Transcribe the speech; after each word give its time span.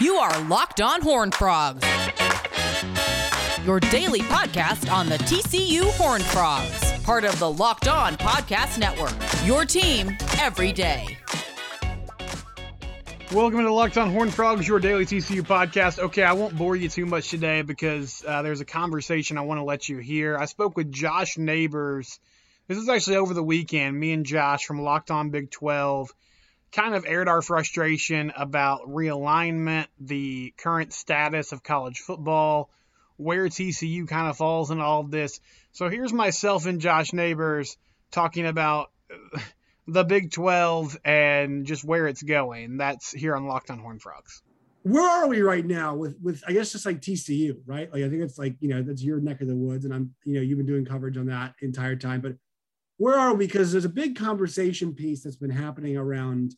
You 0.00 0.16
are 0.16 0.42
Locked 0.44 0.80
On 0.80 1.00
Horn 1.00 1.30
Frogs, 1.30 1.86
your 3.64 3.78
daily 3.78 4.20
podcast 4.20 4.92
on 4.92 5.08
the 5.08 5.18
TCU 5.18 5.84
Horn 5.92 6.20
Frogs, 6.22 6.92
part 7.02 7.24
of 7.24 7.38
the 7.38 7.50
Locked 7.50 7.88
On 7.88 8.16
Podcast 8.16 8.78
Network. 8.78 9.14
Your 9.46 9.64
team 9.64 10.16
every 10.40 10.72
day. 10.72 11.16
Welcome 13.32 13.60
to 13.60 13.72
Locked 13.72 13.96
On 13.96 14.12
Horn 14.12 14.30
Frogs, 14.30 14.68
your 14.68 14.78
daily 14.78 15.06
TCU 15.06 15.40
podcast. 15.40 15.98
Okay, 15.98 16.22
I 16.22 16.32
won't 16.32 16.54
bore 16.54 16.76
you 16.76 16.88
too 16.88 17.06
much 17.06 17.30
today 17.30 17.62
because 17.62 18.22
uh, 18.26 18.42
there's 18.42 18.60
a 18.60 18.66
conversation 18.66 19.38
I 19.38 19.42
want 19.42 19.58
to 19.58 19.64
let 19.64 19.88
you 19.88 19.98
hear. 19.98 20.36
I 20.36 20.44
spoke 20.44 20.76
with 20.76 20.92
Josh 20.92 21.38
Neighbors. 21.38 22.18
This 22.68 22.76
is 22.76 22.88
actually 22.88 23.16
over 23.16 23.32
the 23.32 23.42
weekend. 23.42 23.98
Me 23.98 24.12
and 24.12 24.26
Josh 24.26 24.64
from 24.64 24.82
Locked 24.82 25.10
On 25.10 25.30
Big 25.30 25.50
12 25.50 26.12
kind 26.72 26.94
of 26.94 27.04
aired 27.06 27.28
our 27.28 27.42
frustration 27.42 28.32
about 28.34 28.88
realignment, 28.88 29.86
the 30.00 30.54
current 30.56 30.92
status 30.92 31.52
of 31.52 31.62
college 31.62 31.98
football, 31.98 32.70
where 33.16 33.46
TCU 33.46 34.08
kind 34.08 34.28
of 34.28 34.36
falls 34.36 34.70
in 34.70 34.80
all 34.80 35.00
of 35.00 35.10
this. 35.10 35.40
So 35.72 35.88
here's 35.88 36.12
myself 36.12 36.66
and 36.66 36.80
Josh 36.80 37.12
Neighbors 37.12 37.76
talking 38.10 38.46
about 38.46 38.90
the 39.86 40.04
Big 40.04 40.32
12 40.32 40.98
and 41.04 41.66
just 41.66 41.84
where 41.84 42.06
it's 42.06 42.22
going. 42.22 42.78
That's 42.78 43.12
here 43.12 43.36
on 43.36 43.46
Locked 43.46 43.70
on 43.70 43.78
Horn 43.78 43.98
Frogs. 43.98 44.42
Where 44.84 45.08
are 45.08 45.28
we 45.28 45.42
right 45.42 45.64
now 45.64 45.94
with 45.94 46.16
with 46.20 46.42
I 46.48 46.52
guess 46.52 46.72
just 46.72 46.84
like 46.84 47.00
TCU, 47.00 47.58
right? 47.66 47.92
Like 47.92 48.02
I 48.02 48.08
think 48.08 48.22
it's 48.22 48.36
like, 48.36 48.56
you 48.58 48.68
know, 48.68 48.82
that's 48.82 49.02
your 49.02 49.20
neck 49.20 49.40
of 49.40 49.46
the 49.46 49.54
woods 49.54 49.84
and 49.84 49.94
I'm, 49.94 50.14
you 50.24 50.34
know, 50.34 50.40
you've 50.40 50.58
been 50.58 50.66
doing 50.66 50.84
coverage 50.84 51.16
on 51.16 51.26
that 51.26 51.54
entire 51.62 51.94
time, 51.94 52.20
but 52.20 52.32
where 52.98 53.18
are 53.18 53.34
we? 53.34 53.46
Because 53.46 53.72
there's 53.72 53.84
a 53.84 53.90
big 53.90 54.16
conversation 54.16 54.94
piece 54.94 55.22
that's 55.22 55.36
been 55.36 55.50
happening 55.50 55.96
around 55.96 56.54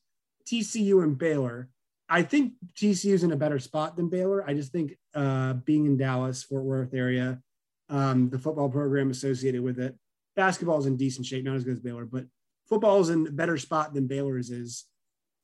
TCU 0.46 1.02
and 1.02 1.16
Baylor. 1.16 1.68
I 2.08 2.22
think 2.22 2.52
TCU 2.74 3.12
is 3.12 3.24
in 3.24 3.32
a 3.32 3.36
better 3.36 3.58
spot 3.58 3.96
than 3.96 4.10
Baylor. 4.10 4.44
I 4.46 4.54
just 4.54 4.72
think 4.72 4.96
uh, 5.14 5.54
being 5.54 5.86
in 5.86 5.96
Dallas, 5.96 6.42
Fort 6.42 6.64
Worth 6.64 6.92
area, 6.92 7.40
um, 7.88 8.28
the 8.28 8.38
football 8.38 8.68
program 8.68 9.10
associated 9.10 9.62
with 9.62 9.78
it, 9.78 9.96
basketball 10.36 10.78
is 10.78 10.86
in 10.86 10.96
decent 10.96 11.26
shape, 11.26 11.44
not 11.44 11.56
as 11.56 11.64
good 11.64 11.74
as 11.74 11.80
Baylor, 11.80 12.04
but 12.04 12.26
football 12.68 13.00
is 13.00 13.08
in 13.08 13.26
a 13.26 13.30
better 13.30 13.56
spot 13.56 13.94
than 13.94 14.06
Baylor's 14.06 14.50
is. 14.50 14.84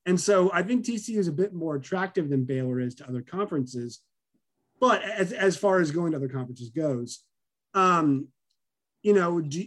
And 0.06 0.19
so 0.19 0.50
I 0.52 0.62
think 0.62 0.84
TCU 0.84 1.19
is 1.19 1.28
a 1.28 1.32
bit 1.32 1.52
more 1.52 1.77
attractive 1.77 2.28
than 2.28 2.44
Baylor 2.44 2.80
is 2.80 2.94
to 2.97 3.08
other 3.08 3.22
conferences. 3.22 4.00
But 4.80 5.02
as, 5.02 5.32
as 5.32 5.56
far 5.56 5.80
as 5.80 5.91
going 5.91 6.12
to 6.12 6.16
other 6.16 6.28
conferences 6.28 6.70
goes, 6.70 7.22
um, 7.75 8.28
you 9.02 9.12
know, 9.14 9.41
do, 9.41 9.64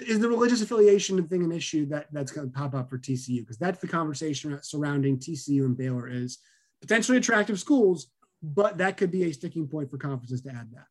is 0.00 0.20
the 0.20 0.28
religious 0.28 0.62
affiliation 0.62 1.26
thing 1.28 1.42
an 1.42 1.52
issue 1.52 1.86
that 1.86 2.06
that's 2.12 2.32
going 2.32 2.50
to 2.50 2.52
pop 2.52 2.74
up 2.74 2.88
for 2.88 2.98
TCU? 2.98 3.40
Because 3.40 3.58
that's 3.58 3.80
the 3.80 3.88
conversation 3.88 4.58
surrounding 4.62 5.18
TCU 5.18 5.64
and 5.64 5.76
Baylor 5.76 6.08
is 6.08 6.38
potentially 6.80 7.18
attractive 7.18 7.58
schools, 7.58 8.08
but 8.42 8.78
that 8.78 8.96
could 8.96 9.10
be 9.10 9.24
a 9.24 9.32
sticking 9.32 9.66
point 9.66 9.90
for 9.90 9.98
conferences 9.98 10.42
to 10.42 10.50
add 10.50 10.70
that. 10.72 10.86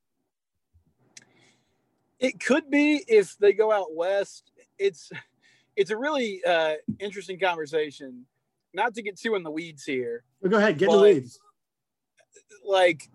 It 2.19 2.39
could 2.39 2.69
be 2.69 3.03
if 3.07 3.37
they 3.37 3.53
go 3.53 3.71
out 3.71 3.95
west. 3.95 4.51
It's 4.77 5.11
it's 5.75 5.89
a 5.89 5.97
really 5.97 6.41
uh, 6.45 6.75
interesting 6.99 7.39
conversation. 7.39 8.25
Not 8.73 8.93
to 8.95 9.01
get 9.01 9.19
too 9.19 9.35
in 9.35 9.43
the 9.43 9.51
weeds 9.51 9.83
here. 9.83 10.23
Well, 10.39 10.51
go 10.51 10.57
ahead, 10.57 10.77
get 10.77 10.89
in 10.89 10.97
the 10.97 11.01
weeds. 11.01 11.39
Like 12.63 13.09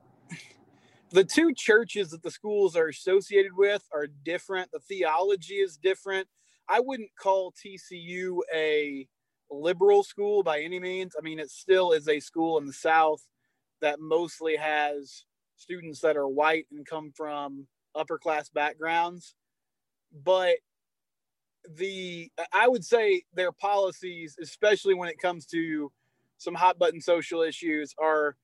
the 1.11 1.25
two 1.25 1.53
churches 1.55 2.11
that 2.11 2.23
the 2.23 2.31
schools 2.31 2.77
are 2.77 2.89
associated 2.89 3.53
with 3.57 3.83
are 3.93 4.07
different. 4.25 4.71
The 4.73 4.81
theology 4.81 5.57
is 5.57 5.77
different. 5.77 6.29
I 6.69 6.81
wouldn't 6.81 7.11
call 7.19 7.53
TCU 7.53 8.41
a 8.55 9.07
liberal 9.51 10.03
school 10.03 10.43
by 10.43 10.61
any 10.61 10.81
means. 10.81 11.15
I 11.17 11.23
mean, 11.23 11.39
it 11.39 11.51
still 11.51 11.93
is 11.93 12.09
a 12.09 12.19
school 12.19 12.59
in 12.59 12.67
the 12.67 12.73
South 12.73 13.23
that 13.81 14.01
mostly 14.01 14.57
has 14.57 15.25
students 15.57 16.01
that 16.01 16.17
are 16.17 16.29
white 16.29 16.67
and 16.73 16.85
come 16.85 17.13
from 17.17 17.67
upper 17.95 18.19
class 18.19 18.49
backgrounds. 18.49 19.35
But 20.25 20.57
the 21.69 22.31
I 22.53 22.69
would 22.69 22.85
say 22.85 23.23
their 23.35 23.53
policies, 23.53 24.37
especially 24.41 24.95
when 24.95 25.09
it 25.09 25.19
comes 25.19 25.47
to 25.47 25.91
some 26.39 26.55
hot 26.55 26.79
button 26.79 27.01
social 27.01 27.43
issues, 27.43 27.95
are 27.99 28.37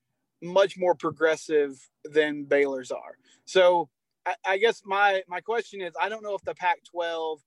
much 0.43 0.77
more 0.77 0.93
progressive 0.93 1.89
than 2.03 2.43
Baylor's 2.43 2.91
are. 2.91 3.17
So 3.45 3.89
I, 4.25 4.35
I 4.45 4.57
guess 4.57 4.81
my 4.85 5.23
my 5.27 5.41
question 5.41 5.81
is, 5.81 5.93
I 5.99 6.09
don't 6.09 6.23
know 6.23 6.35
if 6.35 6.43
the 6.43 6.55
Pac-12 6.55 7.37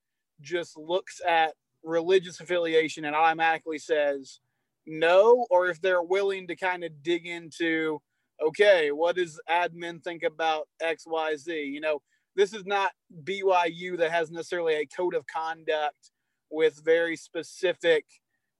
just 0.40 0.76
looks 0.76 1.20
at 1.26 1.54
religious 1.82 2.40
affiliation 2.40 3.04
and 3.04 3.14
automatically 3.14 3.78
says 3.78 4.40
no, 4.86 5.46
or 5.50 5.68
if 5.68 5.80
they're 5.80 6.02
willing 6.02 6.46
to 6.46 6.56
kind 6.56 6.84
of 6.84 7.02
dig 7.02 7.26
into, 7.26 8.00
okay, 8.44 8.92
what 8.92 9.16
does 9.16 9.40
admin 9.50 10.02
think 10.02 10.22
about 10.22 10.68
X, 10.80 11.04
Y, 11.06 11.36
Z? 11.36 11.52
You 11.52 11.80
know, 11.80 12.00
this 12.36 12.52
is 12.52 12.64
not 12.66 12.92
BYU 13.24 13.98
that 13.98 14.12
has 14.12 14.30
necessarily 14.30 14.74
a 14.74 14.86
code 14.86 15.14
of 15.14 15.26
conduct 15.26 16.12
with 16.50 16.84
very 16.84 17.16
specific 17.16 18.04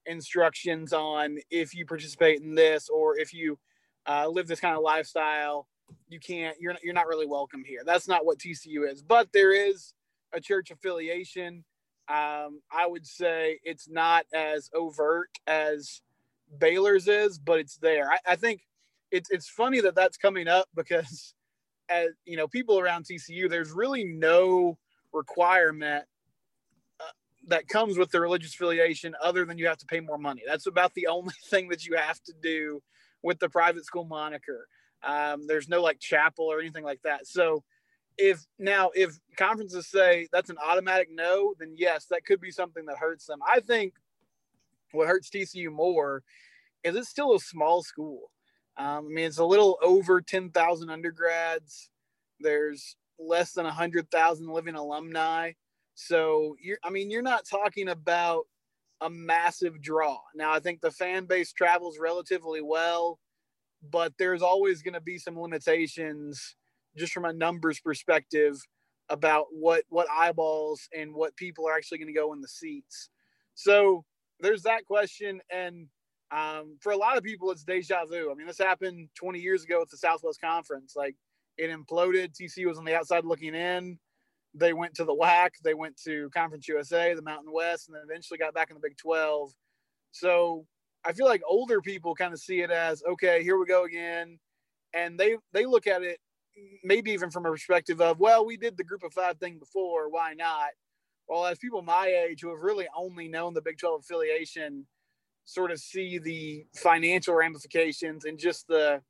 instructions 0.07 0.93
on 0.93 1.39
if 1.51 1.75
you 1.75 1.87
participate 1.87 2.41
in 2.41 2.55
this 2.55 2.89
or 2.89 3.19
if 3.19 3.33
you 3.33 3.59
uh, 4.07 4.29
live 4.29 4.47
this 4.47 4.61
kind 4.61 4.77
of 4.77 4.83
lifestyle, 4.83 5.67
you 6.09 6.21
can't. 6.21 6.57
You're 6.61 6.75
you're 6.83 6.95
not 6.95 7.07
really 7.07 7.27
welcome 7.27 7.65
here. 7.65 7.83
That's 7.85 8.09
not 8.09 8.25
what 8.25 8.39
TCU 8.39 8.91
is. 8.91 9.03
But 9.03 9.29
there 9.33 9.53
is 9.53 9.93
a 10.33 10.41
church 10.41 10.71
affiliation. 10.71 11.65
Um, 12.09 12.61
I 12.71 12.87
would 12.87 13.07
say 13.07 13.59
it's 13.65 13.89
not 13.89 14.27
as 14.33 14.71
overt 14.75 15.29
as 15.47 16.03
Baylor's 16.59 17.09
is, 17.09 17.39
but 17.39 17.59
it's 17.59 17.79
there. 17.79 18.11
I, 18.11 18.19
I 18.33 18.37
think 18.37 18.61
it's 19.11 19.31
it's 19.31 19.49
funny 19.49 19.81
that 19.81 19.95
that's 19.95 20.17
coming 20.17 20.49
up 20.49 20.69
because, 20.75 21.35
as 21.89 22.11
you 22.25 22.37
know, 22.37 22.49
people 22.49 22.79
around 22.79 23.05
TCU, 23.07 23.49
there's 23.49 23.73
really 23.73 24.05
no 24.05 24.79
requirement 25.13 26.05
uh, 27.01 27.05
that 27.49 27.69
comes 27.69 27.99
with 27.99 28.11
the 28.11 28.21
religious 28.21 28.55
affiliation 28.55 29.15
other 29.23 29.45
than 29.45 29.59
you 29.59 29.67
have 29.67 29.79
to 29.79 29.87
pay 29.87 30.01
more 30.01 30.19
money. 30.19 30.43
That's 30.47 30.67
about 30.67 30.95
the 30.95 31.07
only 31.11 31.35
thing 31.51 31.69
that 31.69 31.87
you 31.87 31.97
have 31.97 32.23
to 32.25 32.33
do 32.41 32.83
with 33.27 33.41
the 33.41 33.49
private 33.49 33.85
school 33.85 34.05
moniker. 34.05 34.69
Um, 35.03 35.49
there's 35.49 35.69
no 35.69 35.83
like 35.83 35.99
chapel 35.99 36.45
or 36.47 36.61
anything 36.61 36.85
like 36.85 37.03
that. 37.03 37.27
So 37.27 37.65
if 38.17 38.47
now 38.57 38.91
if 38.95 39.19
conferences 39.37 39.89
say 39.89 40.29
that's 40.33 40.49
an 40.49 40.59
automatic 40.65 41.09
no, 41.11 41.53
then 41.59 41.75
yes, 41.77 42.07
that 42.11 42.25
could 42.25 42.41
be 42.41 42.53
something 42.53 42.87
that 42.87 42.99
hurts 42.99 43.27
them. 43.27 43.41
I 43.45 43.59
think 43.59 43.95
what 44.93 45.09
hurts 45.09 45.29
TCU 45.29 45.73
more 45.73 46.23
is 46.85 46.95
it's 46.95 47.09
still 47.09 47.35
a 47.35 47.41
small 47.41 47.83
school. 47.83 48.31
Um, 48.77 49.07
I 49.07 49.09
mean, 49.09 49.25
it's 49.25 49.39
a 49.39 49.45
little 49.45 49.77
over 49.83 50.21
10,000 50.21 50.89
undergrads. 50.89 51.91
There's 52.39 52.95
less 53.19 53.53
than 53.53 53.65
100,000 53.65 54.47
living 54.47 54.77
alumni. 54.77 55.53
So 55.95 56.55
you're, 56.63 56.79
I 56.85 56.91
mean, 56.91 57.11
you're 57.11 57.23
not 57.23 57.45
talking 57.45 57.89
about 57.89 58.45
a 59.01 59.11
massive 59.11 59.81
draw. 59.81 60.19
Now, 60.35 60.53
I 60.53 60.61
think 60.61 60.81
the 60.81 60.91
fan 60.91 61.27
base 61.27 61.53
travels 61.53 61.99
relatively 62.01 62.61
well, 62.63 63.19
but 63.91 64.13
there's 64.19 64.43
always 64.43 64.83
going 64.83 64.95
to 64.95 65.01
be 65.01 65.19
some 65.19 65.39
limitations 65.39 66.57
just 66.97 67.13
from 67.13 67.25
a 67.25 67.33
numbers 67.33 67.79
perspective 67.81 68.57
about 69.09 69.47
what 69.53 69.85
what 69.89 70.09
eyeballs 70.11 70.89
and 70.97 71.15
what 71.15 71.37
people 71.37 71.69
are 71.69 71.77
actually 71.77 71.99
going 71.99 72.13
to 72.13 72.19
go 72.19 72.33
in 72.33 72.41
the 72.41 72.49
seats. 72.49 73.11
So 73.55 74.05
there's 74.41 74.63
that 74.63 74.85
question, 74.85 75.41
and 75.53 75.87
um, 76.31 76.79
for 76.81 76.93
a 76.93 76.97
lot 76.97 77.17
of 77.17 77.23
people, 77.23 77.51
it's 77.51 77.65
deja 77.65 78.05
vu. 78.07 78.31
I 78.31 78.35
mean, 78.35 78.47
this 78.47 78.59
happened 78.59 79.09
20 79.15 79.39
years 79.39 79.63
ago 79.65 79.81
at 79.83 79.91
the 79.91 79.97
Southwest 79.97 80.41
Conference. 80.41 80.95
Like 80.97 81.15
it 81.57 81.71
imploded. 81.71 82.33
TC 82.35 82.67
was 82.67 82.79
on 82.79 82.85
the 82.85 82.97
outside 82.97 83.25
looking 83.25 83.55
in 83.55 83.99
they 84.59 84.73
went 84.73 84.95
to 84.95 85.05
the 85.05 85.15
WAC, 85.15 85.51
they 85.63 85.75
went 85.75 85.97
to 86.05 86.31
Conference 86.31 86.67
USA, 86.69 87.15
the 87.15 87.23
Mountain 87.23 87.53
West, 87.53 87.89
and 87.89 87.95
then 87.95 88.03
eventually 88.05 88.39
got 88.39 88.55
back 88.55 88.71
in 88.71 88.75
the 88.75 88.81
Big 88.81 88.97
12. 88.97 89.53
So 90.13 90.67
I 91.05 91.13
feel 91.13 91.27
like 91.27 91.43
older 91.49 91.81
people 91.81 92.15
kind 92.15 92.33
of 92.33 92.41
see 92.41 92.61
it 92.61 92.71
as 92.71 93.03
okay, 93.09 93.43
here 93.43 93.59
we 93.59 93.67
go 93.67 93.85
again, 93.85 94.39
and 94.95 95.19
they 95.19 95.37
they 95.53 95.67
look 95.67 95.87
at 95.87 96.03
it 96.03 96.19
maybe 96.83 97.11
even 97.11 97.31
from 97.31 97.45
a 97.45 97.51
perspective 97.51 98.01
of 98.01 98.19
well, 98.19 98.47
we 98.47 98.57
did 98.57 98.77
the 98.77 98.85
Group 98.85 99.03
of 99.03 99.13
Five 99.13 99.39
thing 99.39 99.59
before, 99.59 100.11
why 100.11 100.35
not? 100.35 100.71
Well, 101.29 101.45
as 101.47 101.59
people 101.59 101.83
my 101.83 102.07
age 102.07 102.41
who 102.41 102.51
have 102.51 102.61
really 102.61 102.87
only 102.97 103.29
known 103.29 103.55
the 103.55 103.63
Big 103.63 103.79
12 103.79 104.01
affiliation, 104.01 104.87
sort 105.45 105.71
of 105.71 105.79
see 105.79 106.19
the 106.19 106.65
financial 106.75 107.35
ramifications 107.35 108.25
and 108.25 108.39
just 108.39 108.67
the 108.69 109.03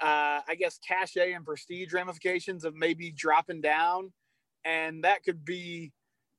uh, 0.00 0.40
I 0.48 0.56
guess 0.58 0.78
cachet 0.86 1.32
and 1.32 1.44
prestige 1.44 1.92
ramifications 1.92 2.64
of 2.64 2.74
maybe 2.74 3.12
dropping 3.12 3.60
down 3.60 4.12
and 4.64 5.04
that 5.04 5.22
could 5.24 5.44
be 5.44 5.92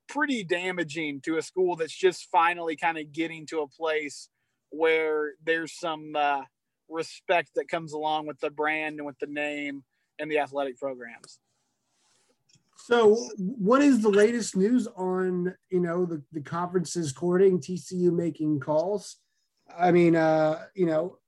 pretty 0.07 0.43
damaging 0.43 1.21
to 1.21 1.37
a 1.37 1.41
school 1.41 1.75
that's 1.75 1.95
just 1.95 2.29
finally 2.31 2.75
kind 2.75 2.97
of 2.97 3.11
getting 3.11 3.45
to 3.47 3.61
a 3.61 3.67
place 3.67 4.29
where 4.69 5.33
there's 5.43 5.77
some 5.77 6.15
uh, 6.15 6.41
respect 6.89 7.51
that 7.55 7.67
comes 7.67 7.93
along 7.93 8.27
with 8.27 8.39
the 8.39 8.49
brand 8.49 8.97
and 8.97 9.05
with 9.05 9.17
the 9.19 9.27
name 9.27 9.83
and 10.19 10.29
the 10.29 10.39
athletic 10.39 10.77
programs. 10.77 11.39
So, 12.75 13.15
what 13.37 13.81
is 13.81 14.01
the 14.01 14.09
latest 14.09 14.57
news 14.57 14.87
on 14.97 15.55
you 15.69 15.79
know 15.79 16.05
the 16.05 16.21
the 16.31 16.41
conferences 16.41 17.13
courting 17.13 17.59
TCU 17.59 18.11
making 18.11 18.59
calls? 18.59 19.17
I 19.77 19.91
mean, 19.91 20.15
uh, 20.15 20.65
you 20.75 20.85
know, 20.85 21.19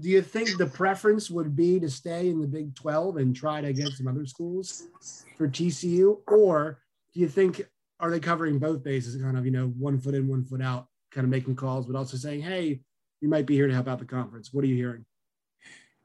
do 0.00 0.08
you 0.08 0.20
think 0.20 0.58
the 0.58 0.66
preference 0.66 1.30
would 1.30 1.56
be 1.56 1.80
to 1.80 1.88
stay 1.88 2.28
in 2.28 2.40
the 2.40 2.46
Big 2.46 2.74
12 2.74 3.16
and 3.16 3.34
try 3.34 3.60
to 3.60 3.72
get 3.72 3.88
some 3.92 4.08
other 4.08 4.26
schools 4.26 4.84
for 5.36 5.48
TCU? 5.48 6.20
Or 6.26 6.80
do 7.14 7.20
you 7.20 7.28
think 7.28 7.62
are 7.98 8.10
they 8.10 8.20
covering 8.20 8.58
both 8.58 8.84
bases, 8.84 9.20
kind 9.20 9.38
of, 9.38 9.46
you 9.46 9.50
know, 9.50 9.68
one 9.78 9.98
foot 9.98 10.14
in, 10.14 10.28
one 10.28 10.44
foot 10.44 10.60
out, 10.60 10.88
kind 11.10 11.24
of 11.24 11.30
making 11.30 11.56
calls, 11.56 11.86
but 11.86 11.96
also 11.96 12.16
saying, 12.16 12.42
hey, 12.42 12.80
you 13.20 13.28
might 13.28 13.46
be 13.46 13.54
here 13.54 13.66
to 13.66 13.72
help 13.72 13.88
out 13.88 13.98
the 13.98 14.04
conference? 14.04 14.52
What 14.52 14.64
are 14.64 14.66
you 14.66 14.76
hearing? 14.76 15.04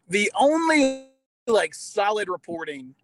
The 0.08 0.32
only 0.40 1.08
like 1.48 1.74
solid 1.74 2.30
reporting 2.30 2.96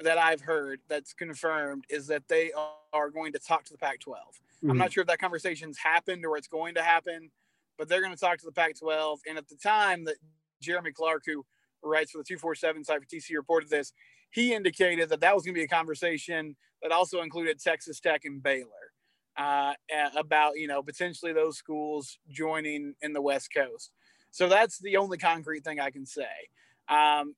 that 0.00 0.18
I've 0.18 0.40
heard 0.40 0.80
that's 0.88 1.12
confirmed 1.12 1.86
is 1.88 2.06
that 2.06 2.28
they 2.28 2.52
are 2.92 3.10
going 3.10 3.32
to 3.32 3.38
talk 3.38 3.64
to 3.64 3.72
the 3.72 3.78
Pac 3.78 4.00
12. 4.00 4.22
Mm-hmm. 4.22 4.70
I'm 4.70 4.78
not 4.78 4.92
sure 4.92 5.00
if 5.00 5.08
that 5.08 5.18
conversation's 5.18 5.78
happened 5.78 6.24
or 6.24 6.36
it's 6.36 6.48
going 6.48 6.74
to 6.74 6.82
happen, 6.82 7.30
but 7.78 7.88
they're 7.88 8.00
going 8.00 8.14
to 8.14 8.18
talk 8.18 8.38
to 8.38 8.46
the 8.46 8.52
Pac 8.52 8.78
12. 8.78 9.20
And 9.28 9.38
at 9.38 9.48
the 9.48 9.56
time 9.56 10.04
that 10.04 10.16
Jeremy 10.60 10.92
Clark, 10.92 11.22
who 11.26 11.44
writes 11.82 12.10
for 12.10 12.18
the 12.18 12.24
247 12.24 12.84
site 12.84 13.00
for 13.00 13.06
TC, 13.06 13.36
reported 13.36 13.70
this, 13.70 13.92
he 14.30 14.52
indicated 14.52 15.08
that 15.08 15.20
that 15.20 15.34
was 15.34 15.44
going 15.44 15.54
to 15.54 15.60
be 15.60 15.64
a 15.64 15.68
conversation 15.68 16.56
that 16.82 16.92
also 16.92 17.20
included 17.22 17.58
Texas 17.60 18.00
Tech 18.00 18.24
and 18.24 18.42
Baylor 18.42 18.66
uh, 19.36 19.72
about, 20.16 20.56
you 20.56 20.66
know, 20.66 20.82
potentially 20.82 21.32
those 21.32 21.56
schools 21.56 22.18
joining 22.30 22.94
in 23.02 23.12
the 23.12 23.22
West 23.22 23.50
Coast. 23.54 23.92
So 24.30 24.48
that's 24.48 24.78
the 24.78 24.96
only 24.96 25.18
concrete 25.18 25.64
thing 25.64 25.80
I 25.80 25.90
can 25.90 26.06
say. 26.06 26.22
Um, 26.88 27.34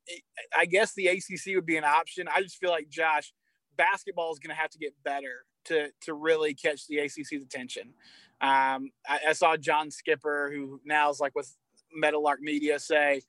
I 0.57 0.65
guess 0.65 0.93
the 0.93 1.07
ACC 1.07 1.55
would 1.55 1.65
be 1.65 1.77
an 1.77 1.83
option. 1.83 2.27
I 2.33 2.41
just 2.41 2.57
feel 2.57 2.69
like 2.69 2.89
Josh, 2.89 3.33
basketball 3.79 4.33
is 4.33 4.39
going 4.39 4.53
to 4.53 4.61
have 4.61 4.69
to 4.71 4.77
get 4.77 4.93
better 5.03 5.45
to 5.65 5.87
to 6.01 6.13
really 6.13 6.53
catch 6.53 6.85
the 6.87 6.97
ACC's 6.97 7.41
attention. 7.41 7.93
Um, 8.41 8.91
I, 9.07 9.19
I, 9.29 9.33
saw 9.33 9.57
John 9.57 9.89
Skipper, 9.89 10.51
who 10.53 10.79
now 10.85 11.09
is 11.09 11.19
like 11.19 11.35
with 11.35 11.53
Meadowlark 11.93 12.41
Media, 12.41 12.79
say 12.79 13.21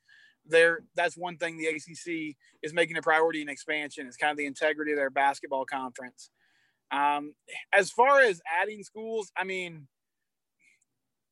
there 0.45 0.81
that's 0.95 1.17
one 1.17 1.37
thing 1.37 1.57
the 1.57 1.67
ACC 1.67 2.35
is 2.61 2.73
making 2.73 2.97
a 2.97 3.01
priority 3.01 3.41
in 3.41 3.49
expansion 3.49 4.07
It's 4.07 4.17
kind 4.17 4.31
of 4.31 4.37
the 4.37 4.45
integrity 4.45 4.91
of 4.91 4.97
their 4.97 5.09
basketball 5.09 5.65
conference. 5.65 6.29
Um, 6.91 7.33
as 7.73 7.89
far 7.89 8.21
as 8.21 8.41
adding 8.61 8.83
schools, 8.83 9.31
I 9.37 9.45
mean, 9.45 9.87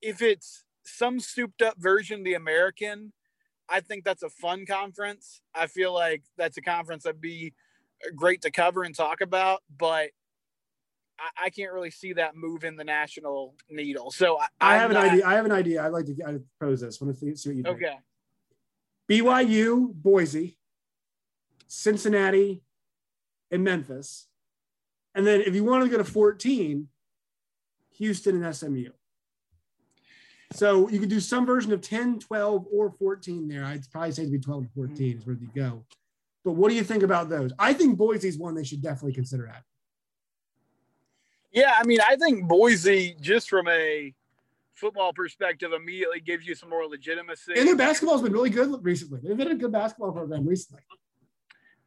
if 0.01 0.21
it's 0.21 0.63
some 0.85 1.19
souped 1.19 1.61
up 1.61 1.75
version 1.77 2.19
of 2.19 2.25
the 2.25 2.35
American, 2.35 3.11
I 3.67 3.81
think 3.81 4.05
that's 4.05 4.23
a 4.23 4.29
fun 4.29 4.65
conference. 4.65 5.41
I 5.53 5.67
feel 5.67 5.93
like 5.93 6.23
that's 6.37 6.57
a 6.57 6.61
conference 6.61 7.03
that'd 7.03 7.21
be 7.21 7.53
great 8.15 8.41
to 8.43 8.51
cover 8.51 8.83
and 8.83 8.95
talk 8.95 9.21
about, 9.21 9.61
but 9.77 10.09
I, 11.19 11.45
I 11.45 11.49
can't 11.49 11.71
really 11.71 11.91
see 11.91 12.13
that 12.13 12.35
move 12.35 12.63
in 12.63 12.75
the 12.75 12.83
national 12.83 13.55
needle. 13.69 14.11
So 14.11 14.39
I, 14.39 14.47
I 14.61 14.75
have 14.75 14.91
not, 14.91 15.05
an 15.05 15.09
idea. 15.11 15.25
I 15.25 15.33
have 15.33 15.45
an 15.45 15.51
idea. 15.51 15.85
I'd 15.85 15.91
like 15.91 16.05
to 16.05 16.15
I'd 16.25 16.41
propose 16.57 16.81
this. 16.81 17.01
I 17.01 17.05
want 17.05 17.19
to 17.19 17.35
see 17.35 17.49
what 17.49 17.55
you 17.55 17.63
think. 17.63 17.77
Okay. 17.77 17.95
BYU, 19.09 19.91
Boise, 19.93 20.57
Cincinnati, 21.67 22.61
and 23.51 23.63
Memphis. 23.63 24.27
And 25.15 25.25
then 25.25 25.41
if 25.41 25.55
you 25.55 25.63
want 25.63 25.83
to 25.83 25.89
go 25.89 25.97
to 25.97 26.03
14, 26.03 26.87
Houston 27.97 28.43
and 28.43 28.55
SMU. 28.55 28.91
So 30.53 30.89
you 30.89 30.99
could 30.99 31.09
do 31.09 31.19
some 31.19 31.45
version 31.45 31.71
of 31.73 31.81
10, 31.81 32.19
12, 32.19 32.65
or 32.71 32.91
14 32.91 33.47
there. 33.47 33.65
I'd 33.65 33.89
probably 33.91 34.11
say 34.11 34.25
to 34.25 34.31
be 34.31 34.39
12 34.39 34.63
to 34.63 34.69
14 34.75 35.17
is 35.17 35.25
where 35.25 35.35
you 35.35 35.49
go. 35.53 35.83
But 36.43 36.53
what 36.53 36.69
do 36.69 36.75
you 36.75 36.83
think 36.83 37.03
about 37.03 37.29
those? 37.29 37.51
I 37.59 37.73
think 37.73 37.97
Boise's 37.97 38.37
one 38.37 38.55
they 38.55 38.63
should 38.63 38.81
definitely 38.81 39.13
consider 39.13 39.47
at. 39.47 39.63
Yeah, 41.51 41.73
I 41.77 41.83
mean, 41.83 41.99
I 42.01 42.15
think 42.15 42.47
Boise, 42.47 43.15
just 43.19 43.49
from 43.49 43.67
a 43.67 44.13
football 44.75 45.11
perspective, 45.13 45.71
immediately 45.73 46.19
gives 46.19 46.45
you 46.45 46.55
some 46.55 46.69
more 46.69 46.85
legitimacy. 46.85 47.53
And 47.57 47.67
their 47.67 47.75
basketball's 47.75 48.21
been 48.21 48.31
really 48.31 48.51
good 48.51 48.83
recently. 48.83 49.19
They've 49.23 49.35
been 49.35 49.51
a 49.51 49.55
good 49.55 49.71
basketball 49.71 50.11
program 50.11 50.47
recently. 50.47 50.81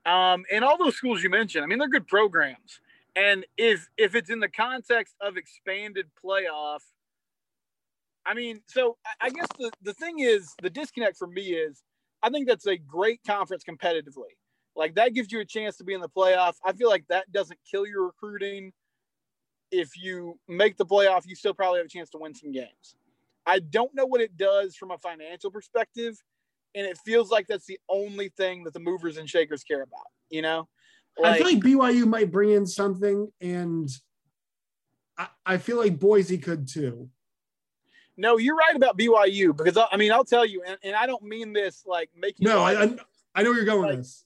Um, 0.04 0.44
and 0.50 0.64
all 0.64 0.76
those 0.76 0.96
schools 0.96 1.22
you 1.22 1.30
mentioned, 1.30 1.64
I 1.64 1.68
mean, 1.68 1.78
they're 1.78 1.88
good 1.88 2.08
programs. 2.08 2.80
And 3.14 3.44
if 3.56 3.88
if 3.96 4.14
it's 4.14 4.30
in 4.30 4.40
the 4.40 4.48
context 4.48 5.14
of 5.20 5.36
expanded 5.36 6.06
playoff, 6.24 6.80
I 8.24 8.34
mean, 8.34 8.62
so 8.66 8.96
I 9.20 9.30
guess 9.30 9.46
the, 9.58 9.70
the 9.82 9.94
thing 9.94 10.20
is 10.20 10.54
the 10.62 10.70
disconnect 10.70 11.18
for 11.18 11.26
me 11.26 11.52
is 11.52 11.82
I 12.22 12.30
think 12.30 12.48
that's 12.48 12.66
a 12.66 12.76
great 12.76 13.20
conference 13.26 13.64
competitively. 13.64 14.32
Like 14.74 14.94
that 14.94 15.14
gives 15.14 15.30
you 15.32 15.40
a 15.40 15.44
chance 15.44 15.76
to 15.78 15.84
be 15.84 15.94
in 15.94 16.00
the 16.00 16.08
playoff. 16.08 16.54
I 16.64 16.72
feel 16.72 16.88
like 16.88 17.06
that 17.08 17.30
doesn't 17.32 17.58
kill 17.68 17.86
your 17.86 18.06
recruiting. 18.06 18.72
If 19.70 19.90
you 19.96 20.38
make 20.48 20.76
the 20.76 20.86
playoff, 20.86 21.22
you 21.26 21.34
still 21.34 21.54
probably 21.54 21.78
have 21.78 21.86
a 21.86 21.90
chance 21.90 22.10
to 22.10 22.18
win 22.18 22.34
some 22.34 22.52
games. 22.52 22.96
I 23.46 23.58
don't 23.58 23.94
know 23.94 24.06
what 24.06 24.20
it 24.20 24.36
does 24.36 24.76
from 24.76 24.90
a 24.90 24.98
financial 24.98 25.50
perspective. 25.50 26.22
And 26.74 26.86
it 26.86 26.96
feels 27.04 27.30
like 27.30 27.48
that's 27.48 27.66
the 27.66 27.78
only 27.88 28.30
thing 28.30 28.64
that 28.64 28.72
the 28.72 28.80
movers 28.80 29.18
and 29.18 29.28
shakers 29.28 29.62
care 29.62 29.82
about, 29.82 30.06
you 30.30 30.40
know? 30.40 30.68
Like, 31.18 31.34
I 31.34 31.38
feel 31.38 31.46
like 31.46 31.62
BYU 31.92 32.06
might 32.06 32.30
bring 32.30 32.50
in 32.50 32.66
something, 32.66 33.30
and 33.40 33.90
I, 35.18 35.28
I 35.44 35.58
feel 35.58 35.76
like 35.76 35.98
Boise 35.98 36.38
could 36.38 36.66
too. 36.66 37.08
No, 38.16 38.38
you're 38.38 38.56
right 38.56 38.76
about 38.76 38.98
BYU 38.98 39.56
because 39.56 39.78
I 39.90 39.96
mean 39.96 40.12
I'll 40.12 40.24
tell 40.24 40.44
you, 40.44 40.62
and, 40.66 40.78
and 40.82 40.94
I 40.94 41.06
don't 41.06 41.22
mean 41.22 41.52
this 41.52 41.84
like 41.86 42.10
making. 42.16 42.46
No, 42.46 42.62
I, 42.62 42.84
I, 42.84 42.96
I 43.34 43.42
know 43.42 43.50
where 43.50 43.56
you're 43.56 43.64
going 43.64 43.82
like, 43.82 43.90
with 43.90 43.98
this. 44.00 44.24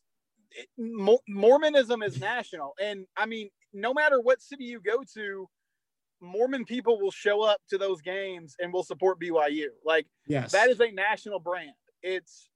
Mormonism 1.28 2.02
is 2.02 2.20
national, 2.20 2.74
and 2.80 3.06
I 3.16 3.26
mean 3.26 3.50
no 3.72 3.92
matter 3.92 4.20
what 4.20 4.40
city 4.40 4.64
you 4.64 4.80
go 4.80 5.02
to, 5.14 5.48
Mormon 6.20 6.64
people 6.64 7.00
will 7.00 7.10
show 7.10 7.42
up 7.42 7.60
to 7.68 7.78
those 7.78 8.00
games 8.00 8.56
and 8.58 8.72
will 8.72 8.82
support 8.82 9.20
BYU. 9.20 9.66
Like 9.84 10.06
yes. 10.26 10.52
that 10.52 10.70
is 10.70 10.80
a 10.80 10.90
national 10.90 11.40
brand. 11.40 11.72
It's 12.02 12.48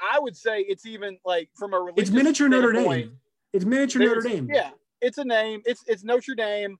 I 0.00 0.18
would 0.18 0.36
say 0.36 0.60
it's 0.60 0.86
even 0.86 1.18
like 1.24 1.50
from 1.54 1.74
a 1.74 1.78
religious 1.78 2.08
It's 2.08 2.10
miniature 2.10 2.48
Notre 2.48 2.72
Dame. 2.72 3.18
It's 3.52 3.64
miniature 3.64 4.02
Notre 4.02 4.20
Dame. 4.20 4.48
Yeah. 4.52 4.70
It's 5.00 5.18
a 5.18 5.24
name. 5.24 5.62
It's 5.64 5.82
it's 5.86 6.04
Notre 6.04 6.34
Dame 6.34 6.78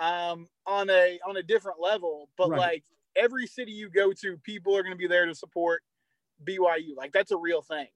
um 0.00 0.48
on 0.66 0.90
a 0.90 1.20
on 1.26 1.36
a 1.36 1.42
different 1.42 1.80
level, 1.80 2.28
but 2.36 2.50
right. 2.50 2.58
like 2.58 2.84
every 3.16 3.46
city 3.46 3.72
you 3.72 3.90
go 3.90 4.12
to, 4.12 4.36
people 4.38 4.76
are 4.76 4.82
going 4.82 4.92
to 4.92 4.98
be 4.98 5.06
there 5.06 5.26
to 5.26 5.34
support 5.34 5.82
BYU. 6.46 6.96
Like 6.96 7.12
that's 7.12 7.30
a 7.30 7.36
real 7.36 7.62
thing. 7.62 7.86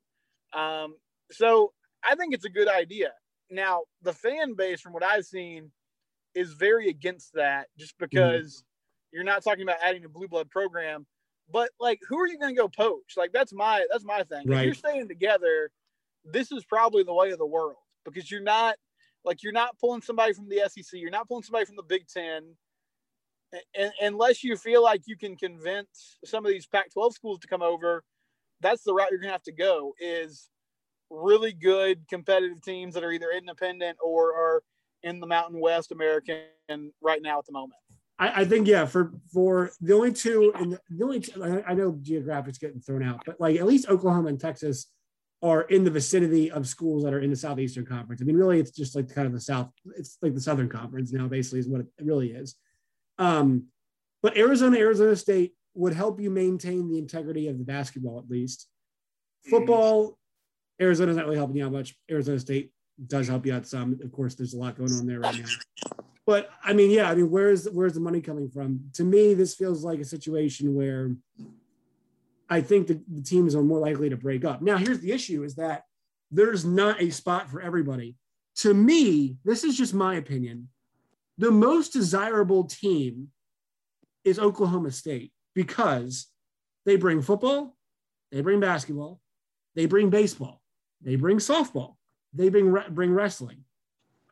Um, 0.54 0.94
so 1.30 1.72
I 2.08 2.14
think 2.14 2.34
it's 2.34 2.44
a 2.44 2.50
good 2.50 2.68
idea. 2.68 3.12
Now, 3.50 3.82
the 4.02 4.12
fan 4.12 4.54
base, 4.54 4.80
from 4.80 4.92
what 4.92 5.02
I've 5.02 5.24
seen, 5.24 5.70
is 6.34 6.52
very 6.52 6.88
against 6.88 7.34
that 7.34 7.68
just 7.78 7.94
mm-hmm. 7.94 8.06
because 8.10 8.56
mm. 8.56 8.62
you're 9.12 9.24
not 9.24 9.42
talking 9.42 9.62
about 9.62 9.78
adding 9.82 10.04
a 10.04 10.08
blue 10.08 10.28
blood 10.28 10.50
program. 10.50 11.06
But 11.50 11.70
like, 11.80 12.00
who 12.06 12.18
are 12.18 12.28
you 12.28 12.38
going 12.38 12.54
to 12.54 12.60
go 12.60 12.68
poach? 12.68 13.14
Like, 13.16 13.32
that's 13.32 13.52
my 13.54 13.84
that's 13.90 14.04
my 14.04 14.22
thing. 14.22 14.46
Right. 14.46 14.60
If 14.60 14.64
you're 14.64 14.74
staying 14.74 15.08
together, 15.08 15.70
this 16.24 16.52
is 16.52 16.64
probably 16.64 17.04
the 17.04 17.14
way 17.14 17.30
of 17.30 17.38
the 17.38 17.46
world 17.46 17.76
because 18.04 18.30
you're 18.30 18.42
not 18.42 18.76
like 19.24 19.42
you're 19.42 19.52
not 19.52 19.78
pulling 19.78 20.02
somebody 20.02 20.34
from 20.34 20.48
the 20.48 20.62
SEC, 20.68 21.00
you're 21.00 21.10
not 21.10 21.26
pulling 21.26 21.42
somebody 21.42 21.64
from 21.64 21.76
the 21.76 21.82
Big 21.82 22.06
Ten 22.06 22.54
and, 23.74 23.92
unless 24.00 24.44
you 24.44 24.56
feel 24.56 24.82
like 24.82 25.02
you 25.06 25.16
can 25.16 25.36
convince 25.36 26.18
some 26.24 26.44
of 26.44 26.52
these 26.52 26.66
Pac-12 26.66 27.12
schools 27.12 27.38
to 27.40 27.48
come 27.48 27.62
over, 27.62 28.04
that's 28.60 28.82
the 28.82 28.92
route 28.92 29.08
you're 29.10 29.20
going 29.20 29.28
to 29.28 29.32
have 29.32 29.42
to 29.44 29.52
go. 29.52 29.94
Is 30.00 30.48
really 31.10 31.52
good 31.52 32.06
competitive 32.08 32.60
teams 32.62 32.94
that 32.94 33.04
are 33.04 33.12
either 33.12 33.30
independent 33.30 33.98
or 34.02 34.32
are 34.34 34.62
in 35.02 35.20
the 35.20 35.26
Mountain 35.26 35.60
West 35.60 35.92
American 35.92 36.42
right 37.00 37.22
now 37.22 37.38
at 37.38 37.46
the 37.46 37.52
moment. 37.52 37.74
I, 38.18 38.42
I 38.42 38.44
think 38.44 38.66
yeah, 38.66 38.84
for 38.84 39.12
for 39.32 39.70
the 39.80 39.94
only 39.94 40.12
two 40.12 40.52
and 40.56 40.78
the 40.90 41.04
only 41.04 41.20
two, 41.20 41.62
I 41.66 41.74
know 41.74 41.98
geographic's 42.02 42.58
getting 42.58 42.80
thrown 42.80 43.02
out, 43.02 43.22
but 43.24 43.40
like 43.40 43.56
at 43.56 43.66
least 43.66 43.88
Oklahoma 43.88 44.28
and 44.28 44.40
Texas 44.40 44.86
are 45.40 45.62
in 45.62 45.84
the 45.84 45.90
vicinity 45.90 46.50
of 46.50 46.66
schools 46.66 47.04
that 47.04 47.14
are 47.14 47.20
in 47.20 47.30
the 47.30 47.36
Southeastern 47.36 47.86
Conference. 47.86 48.20
I 48.20 48.24
mean, 48.24 48.36
really, 48.36 48.58
it's 48.58 48.72
just 48.72 48.96
like 48.96 49.12
kind 49.14 49.26
of 49.26 49.32
the 49.32 49.40
South. 49.40 49.70
It's 49.96 50.18
like 50.20 50.34
the 50.34 50.40
Southern 50.40 50.68
Conference 50.68 51.12
now, 51.12 51.28
basically, 51.28 51.60
is 51.60 51.68
what 51.68 51.82
it 51.82 51.86
really 52.00 52.32
is. 52.32 52.56
Um, 53.18 53.66
but 54.20 54.36
Arizona, 54.36 54.78
Arizona 54.78 55.14
State 55.14 55.52
would 55.74 55.92
help 55.92 56.20
you 56.20 56.28
maintain 56.28 56.88
the 56.88 56.98
integrity 56.98 57.46
of 57.46 57.58
the 57.58 57.64
basketball 57.64 58.18
at 58.18 58.28
least. 58.28 58.66
Football, 59.48 60.17
Arizona's 60.80 61.16
not 61.16 61.24
really 61.24 61.36
helping 61.36 61.56
you 61.56 61.66
out 61.66 61.72
much. 61.72 61.96
Arizona 62.10 62.38
State 62.38 62.72
does 63.06 63.28
help 63.28 63.46
you 63.46 63.54
out 63.54 63.66
some. 63.66 63.98
Of 64.02 64.12
course, 64.12 64.34
there's 64.34 64.54
a 64.54 64.58
lot 64.58 64.76
going 64.76 64.92
on 64.92 65.06
there 65.06 65.20
right 65.20 65.38
now. 65.38 65.98
But 66.26 66.50
I 66.62 66.72
mean, 66.72 66.90
yeah, 66.90 67.10
I 67.10 67.14
mean, 67.14 67.30
where's 67.30 67.68
where's 67.70 67.94
the 67.94 68.00
money 68.00 68.20
coming 68.20 68.48
from? 68.48 68.80
To 68.94 69.04
me, 69.04 69.34
this 69.34 69.54
feels 69.54 69.84
like 69.84 69.98
a 70.00 70.04
situation 70.04 70.74
where 70.74 71.14
I 72.50 72.60
think 72.60 72.86
the, 72.86 73.00
the 73.08 73.22
teams 73.22 73.54
are 73.54 73.62
more 73.62 73.78
likely 73.78 74.10
to 74.10 74.16
break 74.16 74.44
up. 74.44 74.62
Now, 74.62 74.76
here's 74.76 75.00
the 75.00 75.12
issue: 75.12 75.42
is 75.42 75.54
that 75.56 75.84
there's 76.30 76.64
not 76.64 77.00
a 77.00 77.10
spot 77.10 77.48
for 77.48 77.60
everybody. 77.60 78.16
To 78.56 78.74
me, 78.74 79.36
this 79.44 79.64
is 79.64 79.76
just 79.76 79.94
my 79.94 80.16
opinion 80.16 80.68
the 81.38 81.52
most 81.52 81.92
desirable 81.92 82.64
team 82.64 83.28
is 84.24 84.38
Oklahoma 84.38 84.90
State 84.90 85.32
because 85.54 86.26
they 86.84 86.96
bring 86.96 87.22
football, 87.22 87.76
they 88.32 88.40
bring 88.40 88.60
basketball, 88.60 89.20
they 89.76 89.86
bring 89.86 90.10
baseball, 90.10 90.57
they 91.02 91.16
bring 91.16 91.38
softball, 91.38 91.96
they 92.32 92.48
bring 92.48 92.76
bring 92.90 93.12
wrestling. 93.12 93.64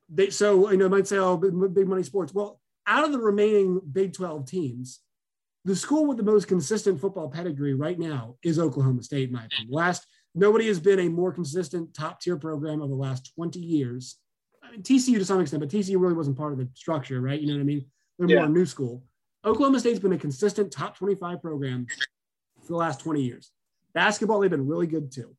They 0.09 0.31
so 0.31 0.71
you 0.71 0.77
know 0.77 0.89
might 0.89 1.07
say 1.07 1.19
oh 1.19 1.37
big 1.37 1.89
money 1.89 2.03
sports. 2.03 2.33
Well, 2.35 2.61
out 2.87 3.05
of 3.05 3.13
the 3.13 3.19
remaining 3.19 3.81
Big 3.93 4.13
12 4.13 4.47
teams, 4.47 5.01
the 5.65 5.75
school 5.75 6.07
with 6.07 6.17
the 6.17 6.23
most 6.23 6.47
consistent 6.47 7.01
football 7.01 7.29
pedigree 7.29 7.75
right 7.75 7.99
now 7.99 8.37
is 8.43 8.59
Oklahoma 8.59 9.03
State, 9.03 9.29
in 9.29 9.35
my 9.35 9.45
opinion. 9.45 9.73
Last 9.73 10.07
nobody 10.35 10.69
has 10.69 10.79
been 10.79 11.01
a 11.01 11.09
more 11.09 11.33
consistent 11.33 11.95
top 11.95 12.21
tier 12.21 12.37
program 12.37 12.81
over 12.83 12.91
the 12.91 12.95
last 12.95 13.33
20 13.35 13.59
years. 13.59 14.17
I 14.63 14.71
mean, 14.73 14.83
TCU 14.83 15.19
to 15.19 15.25
some 15.25 15.41
extent, 15.41 15.61
but 15.61 15.69
TCU 15.71 15.99
really 16.01 16.15
wasn't 16.15 16.37
part 16.37 16.53
of 16.53 16.59
the 16.59 16.69
structure, 16.75 17.21
right? 17.21 17.41
You 17.41 17.49
know 17.49 17.55
what 17.55 17.61
I 17.61 17.65
mean? 17.65 17.87
They're 18.19 18.29
Yeah. 18.29 18.41
more 18.41 18.49
new 18.49 18.67
school. 18.67 19.03
Oklahoma 19.45 19.81
State's 19.81 19.99
been 19.99 20.13
a 20.13 20.19
consistent 20.19 20.73
top 20.73 20.97
25 20.97 21.41
program 21.41 21.87
for 22.63 22.67
the 22.69 22.77
last 22.77 23.01
20 23.01 23.23
years. 23.23 23.51
Basketball, 23.95 24.41
they've 24.41 24.51
been 24.51 24.67
really 24.67 24.87
good 24.87 25.11
too. 25.11 25.37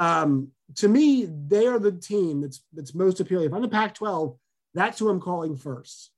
Um, 0.00 0.48
to 0.76 0.88
me, 0.88 1.26
they 1.26 1.66
are 1.66 1.78
the 1.78 1.92
team 1.92 2.40
that's 2.40 2.64
that's 2.72 2.94
most 2.94 3.20
appealing. 3.20 3.46
If 3.46 3.52
I'm 3.52 3.62
the 3.62 3.68
Pac-12, 3.68 4.36
that's 4.74 4.98
who 4.98 5.08
I'm 5.08 5.20
calling 5.20 5.56
first 5.56 6.10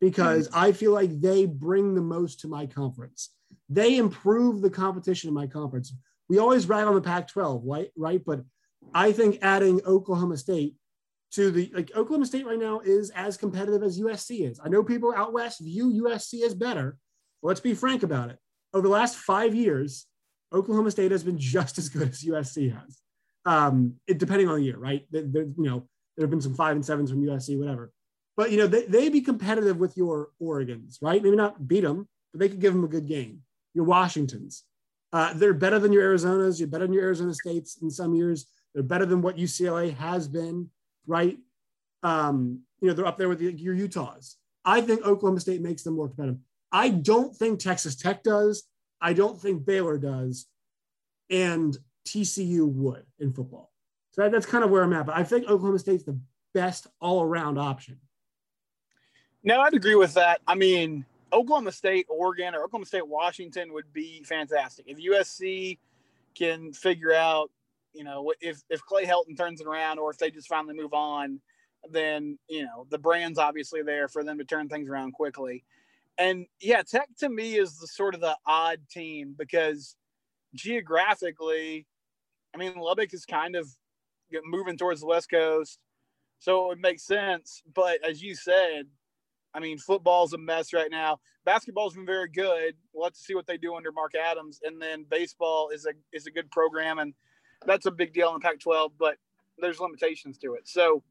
because 0.00 0.48
I 0.52 0.72
feel 0.72 0.92
like 0.92 1.20
they 1.20 1.46
bring 1.46 1.94
the 1.94 2.02
most 2.02 2.40
to 2.40 2.48
my 2.48 2.66
conference. 2.66 3.30
They 3.68 3.96
improve 3.96 4.62
the 4.62 4.70
competition 4.70 5.28
in 5.28 5.34
my 5.34 5.46
conference. 5.46 5.94
We 6.28 6.38
always 6.38 6.68
rag 6.68 6.86
on 6.86 6.94
the 6.94 7.00
Pac-12, 7.00 7.62
right? 7.64 7.90
Right, 7.96 8.22
but 8.24 8.42
I 8.94 9.12
think 9.12 9.38
adding 9.42 9.80
Oklahoma 9.86 10.36
State 10.36 10.74
to 11.32 11.50
the 11.50 11.70
like 11.74 11.90
Oklahoma 11.94 12.26
State 12.26 12.46
right 12.46 12.58
now 12.58 12.80
is 12.80 13.10
as 13.10 13.36
competitive 13.36 13.82
as 13.82 14.00
USC 14.00 14.48
is. 14.48 14.60
I 14.62 14.68
know 14.68 14.82
people 14.82 15.12
out 15.14 15.32
west 15.32 15.60
view 15.60 16.04
USC 16.04 16.42
as 16.42 16.54
better. 16.54 16.96
Let's 17.42 17.60
be 17.60 17.74
frank 17.74 18.02
about 18.02 18.30
it. 18.30 18.38
Over 18.72 18.88
the 18.88 18.92
last 18.92 19.16
five 19.16 19.54
years, 19.54 20.06
Oklahoma 20.52 20.90
State 20.90 21.10
has 21.10 21.22
been 21.22 21.38
just 21.54 21.78
as 21.78 21.88
good 21.88 22.08
as 22.08 22.22
USC 22.22 22.72
has. 22.72 23.02
Um, 23.46 23.94
it 24.06 24.18
depending 24.18 24.48
on 24.48 24.56
the 24.58 24.64
year, 24.64 24.76
right? 24.76 25.06
There, 25.10 25.22
there- 25.22 25.42
you 25.44 25.54
know, 25.64 25.88
there 26.16 26.24
have 26.24 26.30
been 26.30 26.40
some 26.40 26.54
five 26.54 26.74
and 26.76 26.84
sevens 26.84 27.10
from 27.10 27.22
USC, 27.22 27.58
whatever. 27.58 27.92
But 28.36 28.50
you 28.50 28.58
know, 28.58 28.66
they 28.66 28.84
they 28.84 29.08
be 29.08 29.22
competitive 29.22 29.78
with 29.78 29.96
your 29.96 30.30
Oregons, 30.42 30.98
right? 31.00 31.22
Maybe 31.22 31.36
not 31.36 31.66
beat 31.66 31.80
them, 31.82 32.08
but 32.32 32.40
they 32.40 32.48
could 32.50 32.60
give 32.60 32.74
them 32.74 32.84
a 32.84 32.88
good 32.88 33.06
game. 33.06 33.42
Your 33.72 33.84
Washingtons, 33.84 34.64
uh, 35.12 35.32
they're 35.34 35.54
better 35.54 35.78
than 35.78 35.92
your 35.92 36.12
Arizonas. 36.12 36.58
You're 36.58 36.68
better 36.68 36.86
than 36.86 36.92
your 36.94 37.04
Arizona 37.04 37.32
States 37.34 37.78
in 37.80 37.90
some 37.90 38.14
years. 38.14 38.46
They're 38.74 38.82
better 38.82 39.06
than 39.06 39.22
what 39.22 39.38
UCLA 39.38 39.94
has 39.96 40.28
been, 40.28 40.68
right? 41.06 41.38
Um, 42.02 42.60
you 42.80 42.88
know, 42.88 42.94
they're 42.94 43.06
up 43.06 43.16
there 43.16 43.28
with 43.28 43.40
your 43.40 43.74
Utahs. 43.74 44.36
I 44.64 44.80
think 44.80 45.06
Oklahoma 45.06 45.40
State 45.40 45.62
makes 45.62 45.82
them 45.82 45.94
more 45.94 46.08
competitive. 46.08 46.40
I 46.72 46.90
don't 46.90 47.34
think 47.34 47.58
Texas 47.58 47.96
Tech 47.96 48.22
does. 48.22 48.64
I 49.00 49.12
don't 49.12 49.40
think 49.40 49.64
Baylor 49.64 49.96
does, 49.98 50.46
and 51.30 51.76
TCU 52.06 52.66
would 52.72 53.04
in 53.18 53.32
football. 53.32 53.72
So 54.12 54.22
that, 54.22 54.32
that's 54.32 54.46
kind 54.46 54.64
of 54.64 54.70
where 54.70 54.82
I'm 54.82 54.92
at. 54.92 55.06
But 55.06 55.16
I 55.16 55.24
think 55.24 55.44
Oklahoma 55.44 55.78
State's 55.78 56.04
the 56.04 56.18
best 56.54 56.86
all-around 57.00 57.58
option. 57.58 57.98
No, 59.42 59.60
I'd 59.60 59.74
agree 59.74 59.94
with 59.94 60.14
that. 60.14 60.40
I 60.46 60.54
mean, 60.54 61.04
Oklahoma 61.32 61.72
State, 61.72 62.06
Oregon, 62.08 62.54
or 62.54 62.64
Oklahoma 62.64 62.86
State, 62.86 63.06
Washington 63.06 63.72
would 63.72 63.92
be 63.92 64.22
fantastic. 64.24 64.86
If 64.88 64.98
USC 64.98 65.78
can 66.34 66.72
figure 66.72 67.12
out, 67.12 67.50
you 67.92 68.04
know, 68.04 68.32
if, 68.40 68.62
if 68.70 68.80
Clay 68.82 69.04
Helton 69.04 69.36
turns 69.36 69.60
it 69.60 69.66
around 69.66 69.98
or 69.98 70.10
if 70.10 70.18
they 70.18 70.30
just 70.30 70.48
finally 70.48 70.74
move 70.74 70.94
on, 70.94 71.40
then, 71.90 72.38
you 72.48 72.64
know, 72.64 72.86
the 72.90 72.98
brand's 72.98 73.38
obviously 73.38 73.82
there 73.82 74.08
for 74.08 74.24
them 74.24 74.38
to 74.38 74.44
turn 74.44 74.68
things 74.68 74.88
around 74.88 75.12
quickly. 75.12 75.64
And 76.18 76.46
yeah, 76.60 76.82
Tech 76.82 77.08
to 77.18 77.28
me 77.28 77.56
is 77.56 77.78
the 77.78 77.86
sort 77.86 78.14
of 78.14 78.20
the 78.20 78.36
odd 78.46 78.80
team 78.90 79.34
because 79.36 79.96
geographically, 80.54 81.86
I 82.56 82.58
mean, 82.58 82.74
Lubbock 82.74 83.12
is 83.12 83.26
kind 83.26 83.54
of 83.54 83.68
moving 84.44 84.78
towards 84.78 85.00
the 85.00 85.06
West 85.06 85.30
Coast. 85.30 85.78
So 86.38 86.64
it 86.64 86.68
would 86.68 86.80
make 86.80 87.00
sense. 87.00 87.62
But 87.74 87.98
as 88.02 88.22
you 88.22 88.34
said, 88.34 88.84
I 89.54 89.60
mean, 89.60 89.78
football's 89.78 90.32
a 90.32 90.38
mess 90.38 90.72
right 90.72 90.90
now. 90.90 91.18
Basketball's 91.44 91.94
been 91.94 92.06
very 92.06 92.28
good. 92.28 92.74
We'll 92.92 93.04
have 93.04 93.12
to 93.12 93.20
see 93.20 93.34
what 93.34 93.46
they 93.46 93.58
do 93.58 93.74
under 93.74 93.92
Mark 93.92 94.12
Adams. 94.14 94.60
And 94.64 94.80
then 94.80 95.04
baseball 95.10 95.68
is 95.72 95.86
a 95.86 95.92
is 96.12 96.26
a 96.26 96.30
good 96.30 96.50
program, 96.50 96.98
and 96.98 97.12
that's 97.66 97.86
a 97.86 97.90
big 97.90 98.14
deal 98.14 98.28
in 98.28 98.34
the 98.34 98.40
Pac-12. 98.40 98.92
But 98.98 99.16
there's 99.58 99.80
limitations 99.80 100.38
to 100.38 100.54
it. 100.54 100.66
So 100.66 101.02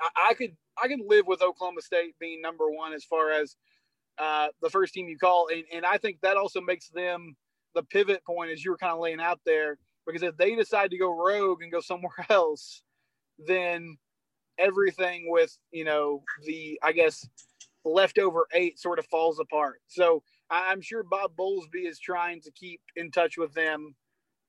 I, 0.00 0.30
I 0.30 0.34
could 0.34 0.56
I 0.82 0.88
could 0.88 1.00
live 1.06 1.26
with 1.26 1.42
Oklahoma 1.42 1.82
State 1.82 2.14
being 2.18 2.40
number 2.40 2.70
one 2.70 2.92
as 2.92 3.04
far 3.04 3.30
as 3.30 3.56
uh, 4.18 4.48
the 4.60 4.70
first 4.70 4.92
team 4.92 5.08
you 5.08 5.18
call, 5.18 5.48
and, 5.52 5.64
and 5.72 5.86
I 5.86 5.98
think 5.98 6.18
that 6.22 6.36
also 6.36 6.60
makes 6.60 6.88
them 6.88 7.36
the 7.74 7.82
pivot 7.84 8.24
point 8.24 8.50
as 8.50 8.64
you 8.64 8.70
were 8.72 8.76
kind 8.76 8.92
of 8.92 8.98
laying 8.98 9.20
out 9.20 9.40
there. 9.46 9.78
Because 10.06 10.22
if 10.22 10.36
they 10.36 10.54
decide 10.54 10.90
to 10.90 10.98
go 10.98 11.16
rogue 11.16 11.62
and 11.62 11.72
go 11.72 11.80
somewhere 11.80 12.12
else, 12.30 12.82
then 13.38 13.96
everything 14.58 15.24
with 15.28 15.56
you 15.70 15.84
know 15.84 16.22
the 16.44 16.78
I 16.82 16.92
guess 16.92 17.26
leftover 17.84 18.46
eight 18.52 18.78
sort 18.78 18.98
of 18.98 19.06
falls 19.06 19.40
apart. 19.40 19.80
So 19.88 20.22
I'm 20.50 20.80
sure 20.80 21.02
Bob 21.02 21.32
Bowlesby 21.36 21.86
is 21.86 21.98
trying 21.98 22.40
to 22.42 22.50
keep 22.52 22.80
in 22.96 23.10
touch 23.10 23.36
with 23.38 23.54
them 23.54 23.94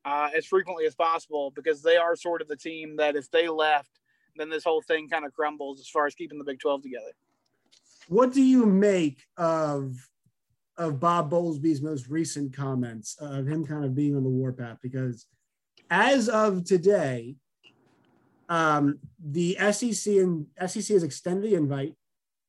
uh, 0.06 0.30
as 0.36 0.46
frequently 0.46 0.86
as 0.86 0.96
possible 0.96 1.52
because 1.56 1.82
they 1.82 1.98
are 1.98 2.16
sort 2.16 2.42
of 2.42 2.48
the 2.48 2.58
team 2.58 2.98
that 2.98 3.16
if 3.16 3.32
they 3.32 3.48
left, 3.48 4.00
then 4.36 4.50
this 4.50 4.64
whole 4.64 4.82
thing 4.82 5.08
kind 5.08 5.26
of 5.26 5.34
crumbles 5.34 5.80
as 5.80 5.88
far 5.88 6.06
as 6.06 6.14
keeping 6.16 6.38
the 6.38 6.44
Big 6.44 6.60
12 6.60 6.84
together. 6.84 7.12
What 8.08 8.34
do 8.34 8.42
you 8.42 8.66
make 8.66 9.26
of 9.38 10.10
of 10.78 11.00
Bob 11.00 11.30
Bowlesby's 11.32 11.82
most 11.82 12.08
recent 12.08 12.52
comments 12.52 13.16
of 13.20 13.48
him 13.48 13.64
kind 13.66 13.86
of 13.86 13.96
being 13.96 14.16
on 14.16 14.24
the 14.24 14.30
warpath? 14.30 14.80
Because 14.82 15.28
as 15.94 16.28
of 16.28 16.66
today, 16.66 17.36
um, 18.50 18.98
the 19.24 19.56
SEC 19.72 20.16
and 20.16 20.48
SEC 20.66 20.88
has 20.88 21.04
extended 21.04 21.44
the 21.44 21.56
invite. 21.56 21.94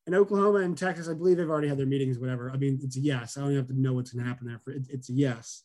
And 0.07 0.15
Oklahoma 0.15 0.61
and 0.61 0.77
Texas, 0.77 1.09
I 1.09 1.15
believe 1.15 1.37
they've 1.37 1.49
already 1.49 1.69
had 1.69 1.79
their 1.79 1.87
meetings, 1.87 2.19
whatever. 2.19 2.51
I 2.51 2.57
mean, 2.57 2.79
it's 2.83 2.97
a 2.97 3.01
yes. 3.01 3.37
I 3.37 3.43
don't 3.43 3.55
have 3.55 3.69
to 3.69 3.79
know 3.79 3.93
what's 3.93 4.13
going 4.13 4.25
to 4.25 4.29
happen 4.29 4.47
there. 4.47 4.61
For 4.65 4.71
it, 4.71 4.85
it's 4.89 5.11
a 5.11 5.13
yes. 5.13 5.63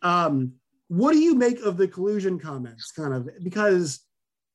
Um, 0.00 0.52
what 0.86 1.12
do 1.12 1.18
you 1.18 1.34
make 1.34 1.60
of 1.60 1.76
the 1.76 1.88
collusion 1.88 2.38
comments? 2.38 2.92
Kind 2.92 3.12
of 3.12 3.28
because, 3.42 4.00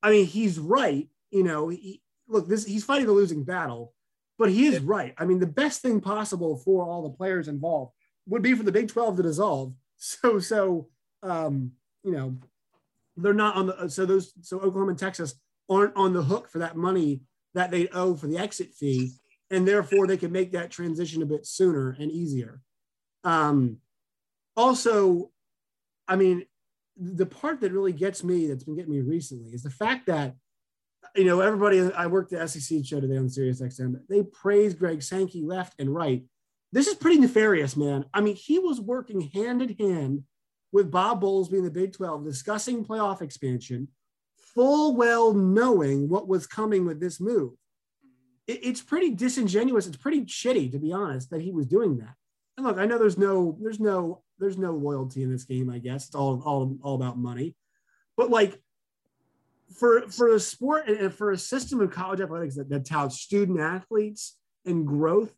I 0.01 0.12
mean, 0.12 0.25
he's 0.25 0.58
right. 0.58 1.10
You 1.32 1.44
know, 1.44 1.68
he, 1.68 2.01
look, 2.30 2.48
this 2.48 2.66
he's 2.66 2.86
fighting 2.86 3.10
a 3.10 3.12
losing 3.12 3.44
battle, 3.44 3.94
but 4.38 4.50
he 4.50 4.68
is 4.68 4.80
right. 4.80 5.13
I 5.18 5.25
mean, 5.25 5.39
the 5.39 5.48
best 5.48 5.82
thing 5.82 6.00
possible 6.00 6.58
for 6.58 6.86
all 6.86 7.04
the 7.04 7.18
players 7.18 7.50
involved 7.50 7.94
would 8.25 8.42
be 8.42 8.54
for 8.54 8.63
the 8.63 8.72
Big 8.72 8.88
12 8.88 9.18
to 9.18 9.24
dissolve. 9.24 9.74
So, 10.00 10.38
so, 10.38 10.89
um, 11.24 11.72
you 12.08 12.14
know, 12.14 12.38
they're 13.18 13.34
not 13.34 13.56
on 13.56 13.68
the, 13.68 13.90
so 13.90 14.06
those, 14.06 14.32
so 14.42 14.58
Oklahoma 14.58 14.92
and 14.92 15.00
Texas 15.00 15.36
aren't 15.70 15.96
on 15.98 16.14
the 16.14 16.24
hook 16.24 16.50
for 16.50 16.60
that 16.60 16.78
money 16.78 17.22
that 17.54 17.70
they 17.70 17.90
owe 17.90 18.16
for 18.16 18.28
the 18.28 18.38
exit 18.38 18.74
fee. 18.74 19.12
And 19.52 19.68
therefore 19.68 20.08
they 20.08 20.18
can 20.18 20.32
make 20.32 20.54
that 20.54 20.72
transition 20.72 21.22
a 21.22 21.26
bit 21.26 21.46
sooner 21.46 21.98
and 22.00 22.10
easier. 22.12 22.62
Um, 23.24 23.78
also, 24.56 25.32
I 26.08 26.16
mean, 26.16 26.46
the 26.96 27.26
part 27.26 27.60
that 27.62 27.74
really 27.74 27.92
gets 27.92 28.24
me, 28.24 28.48
that's 28.48 28.64
been 28.64 28.76
getting 28.76 28.92
me 28.92 29.02
recently, 29.02 29.52
is 29.52 29.64
the 29.64 29.70
fact 29.70 30.08
that 30.08 30.36
you 31.16 31.26
know, 31.26 31.40
everybody, 31.40 31.82
I 31.94 32.08
worked 32.08 32.32
the 32.32 32.48
SEC 32.48 32.86
show 32.86 33.00
today 33.00 33.18
on 33.18 33.30
Sirius 33.30 33.62
XM. 33.62 34.00
They 34.08 34.24
praise 34.24 34.74
Greg 34.76 35.02
Sankey 35.02 35.42
left 35.42 35.80
and 35.80 35.94
right. 35.94 36.24
This 36.72 36.88
is 36.88 36.96
pretty 36.96 37.20
nefarious, 37.20 37.76
man. 37.76 38.06
I 38.14 38.22
mean, 38.22 38.36
he 38.36 38.60
was 38.60 38.80
working 38.80 39.22
hand 39.22 39.62
in 39.62 39.76
hand 39.78 40.24
with 40.72 40.92
Bob 40.92 41.22
Bowlesby 41.22 41.54
in 41.54 41.64
the 41.64 41.72
Big 41.72 41.94
12, 41.94 42.24
discussing 42.24 42.86
playoff 42.86 43.22
expansion, 43.22 43.88
full 44.54 44.96
well 44.96 45.34
knowing 45.34 46.10
what 46.10 46.28
was 46.28 46.48
coming 46.48 46.86
with 46.86 47.00
this 47.00 47.20
move. 47.20 47.54
It, 48.48 48.60
it's 48.64 48.82
pretty 48.82 49.12
disingenuous. 49.12 49.88
It's 49.88 49.98
pretty 49.98 50.22
shitty, 50.22 50.72
to 50.72 50.80
be 50.80 50.92
honest, 50.92 51.30
that 51.32 51.42
he 51.42 51.52
was 51.52 51.66
doing 51.66 51.98
that. 51.98 52.16
And 52.58 52.66
look, 52.66 52.78
I 52.78 52.86
know 52.86 52.98
there's 52.98 53.18
no, 53.18 53.58
there's 53.62 53.80
no, 53.80 54.24
there's 54.40 54.58
no 54.58 54.72
loyalty 54.72 55.24
in 55.24 55.32
this 55.32 55.44
game. 55.44 55.70
I 55.70 55.80
guess 55.80 56.08
it's 56.08 56.16
all, 56.16 56.42
all, 56.46 56.78
all 56.82 56.96
about 56.96 57.18
money. 57.18 57.56
But 58.16 58.30
like, 58.30 58.60
for 59.76 60.08
for 60.10 60.34
a 60.34 60.40
sport 60.40 60.88
and 60.88 61.14
for 61.14 61.32
a 61.32 61.38
system 61.38 61.82
of 61.82 61.92
college 61.92 62.22
athletics 62.22 62.56
that, 62.56 62.70
that 62.70 62.86
touts 62.86 63.20
student 63.20 63.60
athletes 63.60 64.38
and 64.66 64.88
growth, 64.88 65.34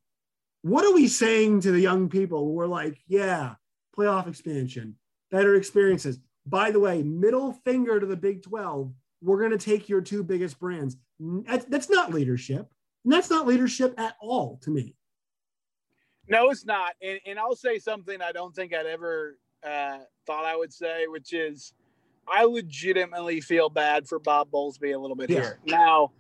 what 0.62 0.86
are 0.86 0.94
we 0.94 1.08
saying 1.08 1.62
to 1.62 1.72
the 1.72 1.80
young 1.80 2.10
people? 2.10 2.54
We're 2.54 2.68
like, 2.68 2.98
yeah, 3.08 3.56
playoff 3.98 4.28
expansion, 4.28 4.96
better 5.32 5.56
experiences. 5.56 6.20
By 6.46 6.72
the 6.72 6.80
way, 6.80 7.04
middle 7.04 7.54
finger 7.66 8.00
to 8.00 8.06
the 8.06 8.16
Big 8.18 8.44
12. 8.44 8.92
We're 9.22 9.40
going 9.40 9.52
to 9.52 9.58
take 9.58 9.90
your 9.90 10.02
two 10.02 10.24
biggest 10.24 10.60
brands. 10.60 10.98
That's, 11.20 11.90
not 11.90 12.14
leadership. 12.14 12.72
And 13.04 13.14
that's 13.14 13.30
not 13.30 13.46
leadership 13.46 13.94
at 14.00 14.16
all 14.22 14.58
to 14.64 14.72
me. 14.72 14.96
No, 16.28 16.50
it's 16.50 16.66
not. 16.66 16.94
And, 17.02 17.20
and 17.26 17.40
I'll 17.40 17.56
say 17.56 17.80
something 17.80 18.22
I 18.22 18.32
don't 18.32 18.56
think 18.56 18.74
I'd 18.74 18.86
ever 18.86 19.38
uh, 19.66 20.00
thought 20.26 20.46
I 20.46 20.56
would 20.56 20.72
say, 20.72 21.08
which 21.08 21.34
is 21.34 21.74
I 22.32 22.44
legitimately 22.46 23.42
feel 23.42 23.70
bad 23.70 24.08
for 24.08 24.20
Bob 24.20 24.50
Bowlesby 24.52 24.94
a 24.94 24.98
little 24.98 25.16
bit 25.16 25.30
Yeah. 25.30 25.40
here. 25.42 25.60
Now, 25.66 26.12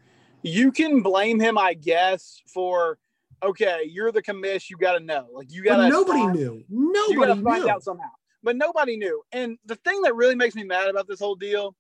you 0.42 0.72
can 0.72 1.02
blame 1.02 1.40
him, 1.40 1.58
I 1.58 1.74
guess, 1.74 2.42
for 2.48 2.98
okay, 3.44 3.84
you're 3.90 4.12
the 4.12 4.22
commish, 4.22 4.70
you 4.70 4.78
got 4.78 4.98
to 4.98 5.00
know, 5.00 5.28
like 5.32 5.52
you 5.52 5.64
got 5.64 5.78
to. 5.78 5.88
nobody 5.90 6.26
knew. 6.28 6.64
You 6.70 6.92
got 6.94 7.10
Nobody 7.10 7.36
to 7.36 7.44
find 7.44 7.64
knew. 7.66 7.70
out 7.70 7.84
somehow, 7.84 8.10
but 8.44 8.56
nobody 8.56 8.98
knew. 8.98 9.22
And 9.32 9.58
the 9.66 9.76
thing 9.76 10.02
that 10.04 10.16
really 10.16 10.36
makes 10.36 10.56
me 10.56 10.64
mad 10.64 10.90
about 10.90 11.08
this 11.08 11.20
whole 11.20 11.36
deal, 11.36 11.76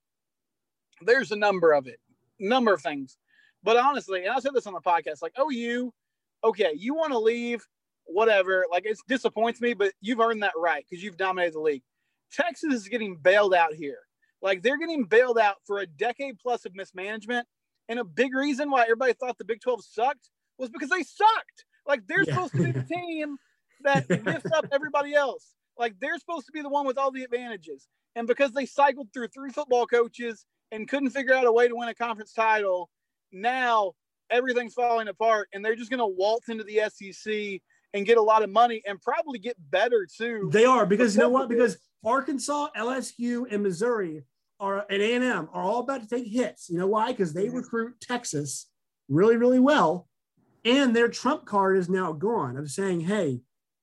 there's 1.01 1.31
a 1.31 1.35
number 1.35 1.73
of 1.73 1.87
it, 1.87 1.99
number 2.39 2.73
of 2.73 2.81
things. 2.81 3.17
But 3.63 3.77
honestly, 3.77 4.25
and 4.25 4.33
I 4.33 4.39
said 4.39 4.53
this 4.53 4.67
on 4.67 4.73
the 4.73 4.81
podcast, 4.81 5.21
like, 5.21 5.33
oh, 5.37 5.49
you, 5.49 5.93
okay, 6.43 6.71
you 6.75 6.93
want 6.93 7.11
to 7.11 7.19
leave, 7.19 7.65
whatever. 8.05 8.65
Like 8.71 8.85
it 8.85 8.97
disappoints 9.07 9.61
me, 9.61 9.73
but 9.73 9.93
you've 10.01 10.19
earned 10.19 10.43
that 10.43 10.53
right 10.57 10.85
because 10.89 11.03
you've 11.03 11.17
dominated 11.17 11.55
the 11.55 11.61
league. 11.61 11.83
Texas 12.31 12.73
is 12.73 12.87
getting 12.87 13.15
bailed 13.15 13.53
out 13.53 13.73
here. 13.73 13.99
Like 14.41 14.61
they're 14.61 14.77
getting 14.77 15.05
bailed 15.05 15.37
out 15.37 15.55
for 15.65 15.79
a 15.79 15.87
decade 15.87 16.39
plus 16.39 16.65
of 16.65 16.75
mismanagement. 16.75 17.47
And 17.87 17.99
a 17.99 18.03
big 18.03 18.35
reason 18.35 18.69
why 18.69 18.83
everybody 18.83 19.13
thought 19.13 19.37
the 19.37 19.45
Big 19.45 19.61
12 19.61 19.83
sucked 19.83 20.29
was 20.57 20.69
because 20.69 20.89
they 20.89 21.03
sucked. 21.03 21.65
Like 21.87 22.05
they're 22.07 22.23
yeah. 22.23 22.33
supposed 22.33 22.53
to 22.53 22.63
be 22.63 22.71
the 22.71 22.83
team 22.93 23.37
that 23.81 24.09
lifts 24.09 24.51
up 24.51 24.67
everybody 24.71 25.15
else. 25.15 25.55
Like 25.79 25.95
they're 25.99 26.19
supposed 26.19 26.45
to 26.45 26.51
be 26.51 26.61
the 26.61 26.69
one 26.69 26.85
with 26.85 26.97
all 26.97 27.09
the 27.09 27.23
advantages. 27.23 27.87
And 28.15 28.27
because 28.27 28.51
they 28.51 28.65
cycled 28.65 29.07
through 29.13 29.29
three 29.29 29.51
football 29.51 29.87
coaches 29.87 30.45
and 30.71 30.87
couldn't 30.87 31.11
figure 31.11 31.33
out 31.33 31.45
a 31.45 31.51
way 31.51 31.67
to 31.67 31.75
win 31.75 31.89
a 31.89 31.95
conference 31.95 32.33
title, 32.33 32.89
now 33.31 33.93
everything's 34.29 34.73
falling 34.73 35.07
apart 35.07 35.47
and 35.53 35.63
they're 35.63 35.75
just 35.75 35.89
going 35.89 35.99
to 35.99 36.05
waltz 36.05 36.49
into 36.49 36.63
the 36.63 36.81
SEC 36.89 37.61
and 37.93 38.05
get 38.05 38.17
a 38.17 38.21
lot 38.21 38.43
of 38.43 38.49
money 38.49 38.81
and 38.85 39.01
probably 39.01 39.39
get 39.39 39.55
better 39.71 40.05
too. 40.05 40.49
They 40.51 40.65
are 40.65 40.85
because 40.85 41.15
you 41.15 41.21
know 41.21 41.29
what? 41.29 41.49
Because 41.49 41.77
Arkansas, 42.05 42.69
LSU, 42.77 43.45
and 43.51 43.63
Missouri 43.63 44.23
are 44.59 44.85
and 44.89 45.01
A&M 45.01 45.49
are 45.53 45.63
all 45.63 45.79
about 45.79 46.01
to 46.01 46.07
take 46.07 46.27
hits. 46.27 46.69
You 46.69 46.77
know 46.77 46.87
why? 46.87 47.11
Because 47.11 47.33
they 47.33 47.49
recruit 47.49 47.99
Texas 48.01 48.67
really, 49.07 49.37
really 49.37 49.59
well. 49.59 50.07
And 50.65 50.95
their 50.95 51.07
trump 51.07 51.45
card 51.45 51.77
is 51.77 51.89
now 51.89 52.11
gone 52.11 52.57
of 52.57 52.69
saying, 52.69 53.01
hey, 53.01 53.41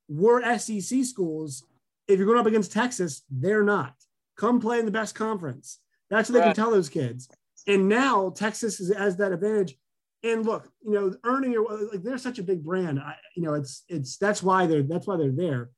we're 0.09 0.59
SEC 0.59 1.05
schools. 1.05 1.65
If 2.09 2.19
you're 2.19 2.27
going 2.27 2.39
up 2.39 2.47
against 2.47 2.73
Texas, 2.73 3.23
they're 3.31 3.65
not. 3.65 3.95
Come 4.37 4.61
play 4.61 4.79
in 4.79 4.85
the 4.85 4.91
best 4.91 5.15
conference. 5.15 5.81
That's 6.11 6.29
what 6.29 6.35
they 6.35 6.41
right. 6.41 6.55
can 6.55 6.55
tell 6.55 6.71
those 6.71 6.89
kids. 6.89 7.29
And 7.67 7.89
now 7.89 8.31
Texas 8.31 8.81
is, 8.81 8.95
has 8.95 9.17
that 9.17 9.33
advantage. 9.33 9.77
And 10.23 10.45
look, 10.45 10.69
you 10.85 10.93
know, 10.93 11.15
earning 11.25 11.53
your 11.53 11.67
like 11.93 12.03
they're 12.03 12.19
such 12.19 12.39
a 12.39 12.43
big 12.43 12.65
brand. 12.65 12.99
I, 12.99 13.17
you 13.35 13.43
know, 13.43 13.55
it's 13.55 13.85
it's 13.89 14.17
that's 14.17 14.43
why 14.43 14.67
they're 14.67 14.83
that's 14.83 15.07
why 15.07 15.17
they're 15.17 15.31
there. 15.31 15.71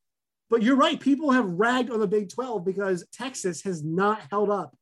But 0.50 0.62
you're 0.62 0.76
right. 0.76 0.98
People 0.98 1.30
have 1.32 1.44
ragged 1.44 1.90
on 1.90 2.00
the 2.00 2.06
Big 2.06 2.30
12 2.30 2.64
because 2.64 3.06
Texas 3.12 3.62
has 3.62 3.84
not 3.84 4.22
held 4.30 4.48
up 4.48 4.74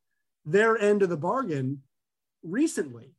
their 0.45 0.79
end 0.79 1.03
of 1.03 1.09
the 1.09 1.17
bargain 1.17 1.83
recently. 2.45 3.15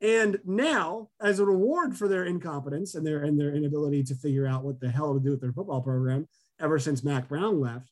And 0.00 0.38
now, 0.44 1.08
as 1.20 1.40
a 1.40 1.44
reward 1.44 1.96
for 1.96 2.06
their 2.06 2.24
incompetence 2.24 2.94
and 2.94 3.04
their 3.04 3.24
and 3.24 3.40
their 3.40 3.52
inability 3.52 4.04
to 4.04 4.14
figure 4.14 4.46
out 4.46 4.62
what 4.62 4.80
the 4.80 4.88
hell 4.88 5.14
to 5.14 5.20
do 5.20 5.30
with 5.30 5.40
their 5.40 5.52
football 5.52 5.80
program 5.80 6.28
ever 6.60 6.78
since 6.78 7.04
Mack 7.04 7.28
Brown 7.28 7.60
left, 7.60 7.90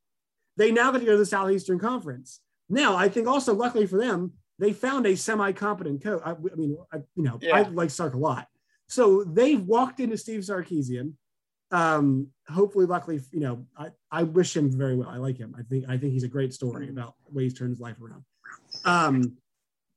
they 0.57 0.73
now 0.73 0.91
get 0.91 1.01
to 1.01 1.05
go 1.05 1.13
to 1.13 1.19
the 1.19 1.27
Southeastern 1.27 1.79
Conference. 1.79 2.41
Now, 2.69 2.97
I 2.97 3.09
think 3.09 3.29
also 3.29 3.55
luckily 3.55 3.87
for 3.87 3.99
them, 3.99 4.33
they 4.59 4.73
found 4.73 5.07
a 5.07 5.17
semi-competent 5.17 6.03
coach. 6.03 6.23
I, 6.25 6.33
I 6.33 6.55
mean, 6.57 6.77
I, 6.93 6.99
you 7.15 7.23
know, 7.23 7.39
yeah. 7.41 7.57
I 7.57 7.63
like 7.63 7.91
Sark 7.91 8.15
a 8.15 8.19
lot. 8.19 8.49
So 8.89 9.25
they've 9.25 9.61
walked 9.61 10.01
into 10.01 10.17
Steve 10.17 10.41
Sarkisian. 10.41 11.13
Um, 11.71 12.29
hopefully, 12.49 12.87
luckily, 12.87 13.21
you 13.33 13.41
know, 13.41 13.67
I, 13.77 13.89
I 14.11 14.23
wish 14.23 14.57
him 14.57 14.71
very 14.71 14.97
well. 14.97 15.09
I 15.09 15.17
like 15.17 15.37
him. 15.37 15.55
I 15.59 15.63
think 15.63 15.85
I 15.89 15.99
think 15.99 16.13
he's 16.13 16.23
a 16.23 16.29
great 16.29 16.55
story 16.55 16.89
about 16.89 17.15
the 17.27 17.35
way 17.35 17.43
he's 17.43 17.55
turned 17.55 17.71
his 17.71 17.81
life 17.81 17.97
around. 18.01 18.25
Um, 18.85 19.37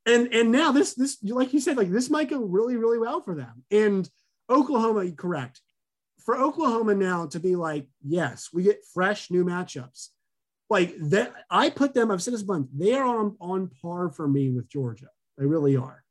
and 0.05 0.33
and 0.33 0.51
now 0.51 0.71
this 0.71 0.95
this 0.95 1.23
like 1.23 1.53
you 1.53 1.59
said, 1.59 1.77
like 1.77 1.91
this 1.91 2.09
might 2.09 2.29
go 2.29 2.39
really 2.39 2.75
really 2.75 2.97
well 2.97 3.21
for 3.21 3.35
them. 3.35 3.63
And 3.69 4.09
Oklahoma, 4.49 5.11
correct. 5.11 5.61
For 6.25 6.37
Oklahoma 6.37 6.95
now 6.95 7.27
to 7.27 7.39
be 7.39 7.55
like, 7.55 7.87
yes, 8.05 8.49
we 8.53 8.63
get 8.63 8.85
fresh 8.93 9.31
new 9.31 9.45
matchups 9.45 10.09
like 10.69 10.95
that 10.99 11.33
I 11.49 11.69
put 11.69 11.93
them, 11.93 12.11
I've 12.11 12.21
said 12.21 12.33
this 12.33 12.43
bunch, 12.43 12.69
they 12.73 12.93
are 12.93 13.05
on, 13.05 13.35
on 13.41 13.71
par 13.81 14.09
for 14.09 14.27
me 14.27 14.51
with 14.51 14.69
Georgia. 14.69 15.07
They 15.37 15.45
really 15.45 15.75
are. 15.75 16.03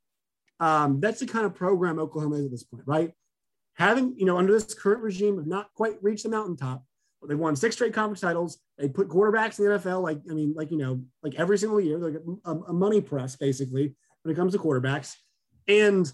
Um, 0.59 0.99
that's 0.99 1.21
the 1.21 1.25
kind 1.25 1.45
of 1.45 1.55
program 1.55 1.99
Oklahoma 1.99 2.35
is 2.35 2.45
at 2.45 2.51
this 2.51 2.63
point, 2.63 2.83
right? 2.85 3.11
Having, 3.75 4.15
you 4.17 4.25
know, 4.25 4.37
under 4.37 4.51
this 4.51 4.73
current 4.73 5.01
regime, 5.01 5.37
have 5.37 5.47
not 5.47 5.73
quite 5.73 6.03
reached 6.03 6.23
the 6.23 6.29
mountaintop. 6.29 6.83
They 7.27 7.35
won 7.35 7.55
six 7.55 7.75
straight 7.75 7.93
conference 7.93 8.21
titles. 8.21 8.59
They 8.77 8.89
put 8.89 9.09
quarterbacks 9.09 9.59
in 9.59 9.65
the 9.65 9.79
NFL, 9.79 10.01
like, 10.01 10.19
I 10.29 10.33
mean, 10.33 10.53
like, 10.55 10.71
you 10.71 10.77
know, 10.77 11.01
like 11.23 11.35
every 11.35 11.57
single 11.57 11.79
year, 11.79 11.99
they're 11.99 12.21
a, 12.45 12.51
a 12.51 12.73
money 12.73 13.01
press 13.01 13.35
basically 13.35 13.95
when 14.23 14.33
it 14.33 14.37
comes 14.37 14.53
to 14.53 14.59
quarterbacks. 14.59 15.15
And 15.67 16.11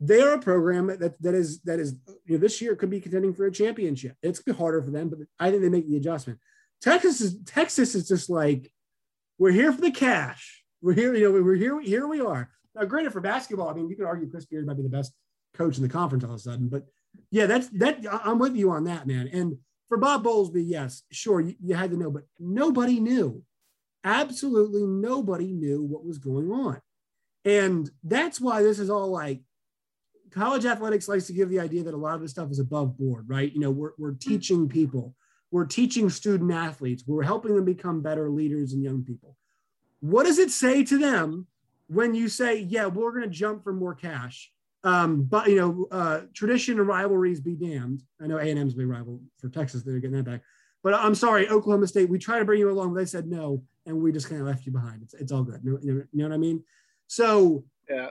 they 0.00 0.22
are 0.22 0.34
a 0.34 0.40
program 0.40 0.86
that 0.86 1.20
that 1.22 1.34
is 1.34 1.60
that 1.62 1.78
is 1.78 1.94
you 2.24 2.36
know, 2.36 2.38
this 2.38 2.60
year 2.60 2.74
could 2.74 2.90
be 2.90 3.00
contending 3.00 3.34
for 3.34 3.46
a 3.46 3.52
championship. 3.52 4.16
It's 4.22 4.42
harder 4.56 4.82
for 4.82 4.90
them, 4.90 5.10
but 5.10 5.18
I 5.38 5.50
think 5.50 5.62
they 5.62 5.68
make 5.68 5.88
the 5.88 5.98
adjustment. 5.98 6.38
Texas 6.80 7.20
is 7.20 7.38
Texas 7.44 7.94
is 7.94 8.08
just 8.08 8.30
like 8.30 8.72
we're 9.38 9.52
here 9.52 9.72
for 9.72 9.82
the 9.82 9.90
cash. 9.90 10.64
We're 10.82 10.94
here, 10.94 11.14
you 11.14 11.30
know, 11.30 11.42
we're 11.42 11.54
here. 11.54 11.78
Here 11.80 12.06
we 12.06 12.20
are. 12.20 12.50
Now, 12.74 12.84
granted, 12.84 13.12
for 13.12 13.20
basketball, 13.20 13.68
I 13.68 13.74
mean, 13.74 13.90
you 13.90 13.96
could 13.96 14.06
argue 14.06 14.30
Chris 14.30 14.46
Beard 14.46 14.66
might 14.66 14.76
be 14.76 14.82
the 14.82 14.88
best 14.88 15.12
coach 15.54 15.76
in 15.76 15.82
the 15.82 15.88
conference 15.88 16.24
all 16.24 16.30
of 16.30 16.36
a 16.36 16.40
sudden, 16.40 16.68
but 16.68 16.86
yeah, 17.30 17.46
that's 17.46 17.68
that. 17.70 17.98
I'm 18.24 18.38
with 18.38 18.56
you 18.56 18.70
on 18.70 18.84
that, 18.84 19.06
man. 19.06 19.28
And 19.28 19.58
for 19.88 19.98
Bob 19.98 20.24
Bowlesby, 20.24 20.64
yes, 20.66 21.02
sure, 21.10 21.40
you, 21.40 21.54
you 21.60 21.74
had 21.74 21.90
to 21.90 21.96
know, 21.96 22.10
but 22.10 22.22
nobody 22.38 23.00
knew. 23.00 23.42
Absolutely 24.04 24.86
nobody 24.86 25.52
knew 25.52 25.82
what 25.82 26.06
was 26.06 26.18
going 26.18 26.50
on, 26.50 26.80
and 27.44 27.90
that's 28.02 28.40
why 28.40 28.62
this 28.62 28.78
is 28.78 28.88
all 28.88 29.08
like 29.08 29.42
college 30.30 30.64
athletics 30.64 31.08
likes 31.08 31.26
to 31.26 31.32
give 31.32 31.48
the 31.48 31.60
idea 31.60 31.82
that 31.82 31.94
a 31.94 31.96
lot 31.96 32.14
of 32.14 32.20
this 32.20 32.30
stuff 32.30 32.50
is 32.50 32.58
above 32.58 32.96
board, 32.96 33.28
right? 33.28 33.52
You 33.52 33.60
know, 33.60 33.70
we're, 33.70 33.92
we're 33.98 34.12
teaching 34.12 34.68
people 34.68 35.14
we're 35.50 35.66
teaching 35.66 36.08
student 36.10 36.52
athletes. 36.52 37.04
We're 37.06 37.22
helping 37.22 37.54
them 37.54 37.64
become 37.64 38.02
better 38.02 38.30
leaders 38.30 38.72
and 38.72 38.82
young 38.82 39.02
people. 39.02 39.36
What 40.00 40.24
does 40.24 40.38
it 40.38 40.50
say 40.50 40.84
to 40.84 40.98
them 40.98 41.46
when 41.88 42.14
you 42.14 42.28
say, 42.28 42.60
yeah, 42.60 42.86
we're 42.86 43.10
going 43.10 43.24
to 43.24 43.28
jump 43.28 43.64
for 43.64 43.72
more 43.72 43.94
cash? 43.94 44.50
Um, 44.82 45.24
but 45.24 45.48
you 45.48 45.56
know, 45.56 45.88
uh, 45.90 46.20
tradition 46.32 46.78
and 46.78 46.88
rivalries 46.88 47.40
be 47.40 47.54
damned. 47.54 48.02
I 48.22 48.26
know 48.26 48.38
A&M's 48.38 48.74
big 48.74 48.88
rival 48.88 49.20
for 49.38 49.48
Texas. 49.48 49.82
They're 49.82 49.98
getting 49.98 50.16
that 50.16 50.24
back. 50.24 50.42
But 50.82 50.94
I'm 50.94 51.14
sorry, 51.14 51.48
Oklahoma 51.48 51.86
State. 51.86 52.08
We 52.08 52.18
tried 52.18 52.38
to 52.38 52.46
bring 52.46 52.60
you 52.60 52.70
along, 52.70 52.94
but 52.94 53.00
they 53.00 53.06
said 53.06 53.26
no, 53.26 53.62
and 53.84 54.00
we 54.00 54.12
just 54.12 54.30
kind 54.30 54.40
of 54.40 54.46
left 54.46 54.64
you 54.64 54.72
behind. 54.72 55.02
It's, 55.02 55.12
it's 55.12 55.32
all 55.32 55.42
good. 55.42 55.60
You 55.62 55.72
know, 55.72 55.78
you 55.82 56.06
know 56.14 56.28
what 56.28 56.34
I 56.34 56.38
mean? 56.38 56.64
So 57.08 57.64
yeah, 57.90 58.10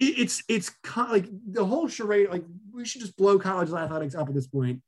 it, 0.00 0.18
it's 0.18 0.42
it's 0.48 0.70
like 0.96 1.26
the 1.50 1.64
whole 1.64 1.88
charade. 1.88 2.30
Like 2.30 2.44
we 2.72 2.84
should 2.84 3.00
just 3.00 3.16
blow 3.16 3.38
college 3.38 3.70
athletics 3.70 4.14
up 4.14 4.28
at 4.28 4.34
this 4.34 4.46
point 4.46 4.82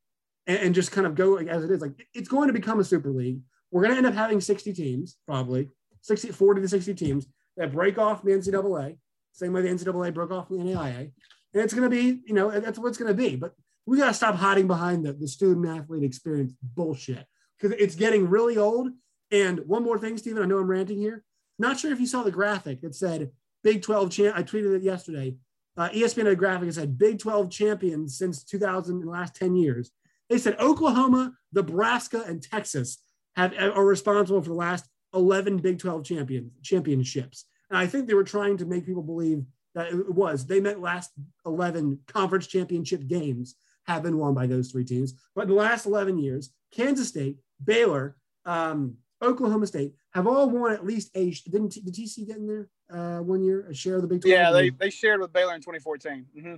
and, 0.47 0.59
and 0.59 0.75
just 0.75 0.93
kind 0.93 1.07
of 1.07 1.15
go 1.15 1.31
like, 1.31 1.49
as 1.49 1.65
it 1.65 1.71
is. 1.71 1.81
Like 1.81 2.07
it's 2.15 2.29
going 2.29 2.49
to 2.49 2.53
become 2.53 2.81
a 2.81 2.85
super 2.85 3.11
league. 3.11 3.41
We're 3.71 3.83
going 3.83 3.93
to 3.93 3.99
end 3.99 4.07
up 4.07 4.15
having 4.15 4.41
60 4.41 4.73
teams, 4.73 5.17
probably 5.27 5.69
60, 6.03 6.33
40 6.33 6.63
to 6.63 6.69
60 6.69 6.95
teams 6.95 7.27
that 7.57 7.73
break 7.73 7.99
off 7.99 8.23
the 8.23 8.33
NCAA, 8.33 8.97
same 9.33 9.53
way 9.53 9.63
the 9.63 9.69
NCAA 9.69 10.13
broke 10.13 10.33
off 10.33 10.49
the 10.49 10.57
NAIA. 10.57 11.13
And 11.53 11.63
it's 11.63 11.75
going 11.75 11.89
to 11.89 11.95
be, 11.95 12.23
you 12.27 12.35
know, 12.35 12.51
that's 12.51 12.79
what 12.79 12.89
it's 12.89 12.99
going 12.99 13.15
to 13.15 13.15
be. 13.15 13.37
But 13.37 13.55
we 13.87 13.99
got 13.99 14.09
to 14.09 14.15
stop 14.15 14.37
hiding 14.37 14.67
behind 14.67 15.05
the, 15.05 15.13
the 15.13 15.29
student 15.29 15.67
athlete 15.67 16.05
experience 16.05 16.53
bullshit 16.63 17.27
because 17.59 17.77
it's 17.79 17.95
getting 17.95 18.29
really 18.29 18.57
old. 18.57 18.89
And 19.31 19.61
one 19.67 19.85
more 19.85 19.99
thing, 19.99 20.17
Stephen, 20.19 20.43
I 20.43 20.47
know 20.47 20.59
I'm 20.59 20.71
ranting 20.71 20.99
here. 20.99 21.25
Not 21.59 21.79
sure 21.79 21.93
if 21.93 22.01
you 22.01 22.07
saw 22.07 22.23
the 22.23 22.31
graphic 22.31 22.81
that 22.83 22.95
said 22.95 23.31
Big 23.63 23.83
12 23.83 24.11
champ. 24.11 24.37
I 24.37 24.43
tweeted 24.43 24.77
it 24.77 24.83
yesterday. 24.83 25.37
Uh, 25.77 25.89
ESPN 25.91 26.25
had 26.25 26.27
a 26.29 26.37
graphic 26.37 26.69
that 26.69 26.75
said 26.75 26.99
Big 26.99 27.19
12 27.19 27.51
champions 27.51 28.19
since 28.19 28.45
2000 28.45 29.01
in 29.01 29.07
the 29.07 29.11
last 29.11 29.35
10 29.37 29.57
years. 29.57 29.91
They 30.29 30.39
said 30.39 30.59
Oklahoma, 30.61 31.33
Nebraska, 31.53 32.25
and 32.27 32.43
Texas 32.43 32.99
have 33.37 33.55
are 33.59 33.85
responsible 33.85 34.43
for 34.43 34.49
the 34.49 34.55
last 34.55 34.89
11 35.15 35.59
Big 35.59 35.79
12 35.79 36.05
champion 36.05 36.51
championships. 36.63 37.47
And 37.69 37.79
I 37.79 37.87
think 37.87 38.07
they 38.07 38.15
were 38.15 38.25
trying 38.25 38.57
to 38.59 38.67
make 38.67 38.87
people 38.87 39.03
believe 39.03 39.45
that 39.75 39.89
it 39.89 40.13
was. 40.13 40.47
They 40.47 40.61
meant 40.61 40.81
last 40.81 41.11
11 41.47 42.01
conference 42.07 42.47
championship 42.47 43.07
games 43.07 43.57
have 43.87 44.03
been 44.03 44.19
won 44.19 44.35
by 44.35 44.47
those 44.47 44.71
three 44.71 44.85
teams. 44.85 45.15
But 45.35 45.43
in 45.43 45.49
the 45.49 45.55
last 45.55 45.87
11 45.87 46.19
years, 46.19 46.51
Kansas 46.73 47.09
State, 47.09 47.39
Baylor, 47.63 48.17
um, 48.45 48.97
Oklahoma 49.23 49.67
State 49.67 49.95
have 50.13 50.27
all 50.27 50.49
won 50.49 50.73
at 50.73 50.85
least 50.85 51.11
a. 51.15 51.31
Didn't 51.31 51.73
did 51.73 51.95
TC 51.95 52.27
get 52.27 52.37
in 52.37 52.47
there 52.47 52.69
uh, 52.91 53.23
one 53.23 53.43
year 53.43 53.67
a 53.69 53.75
share 53.75 53.97
of 53.97 54.03
the 54.03 54.09
Big 54.09 54.23
12? 54.23 54.33
Yeah, 54.33 54.51
they, 54.51 54.71
they 54.71 54.91
shared 54.91 55.21
with 55.21 55.33
Baylor 55.33 55.55
in 55.55 55.61
2014. 55.61 56.27
Mm-hmm 56.37 56.55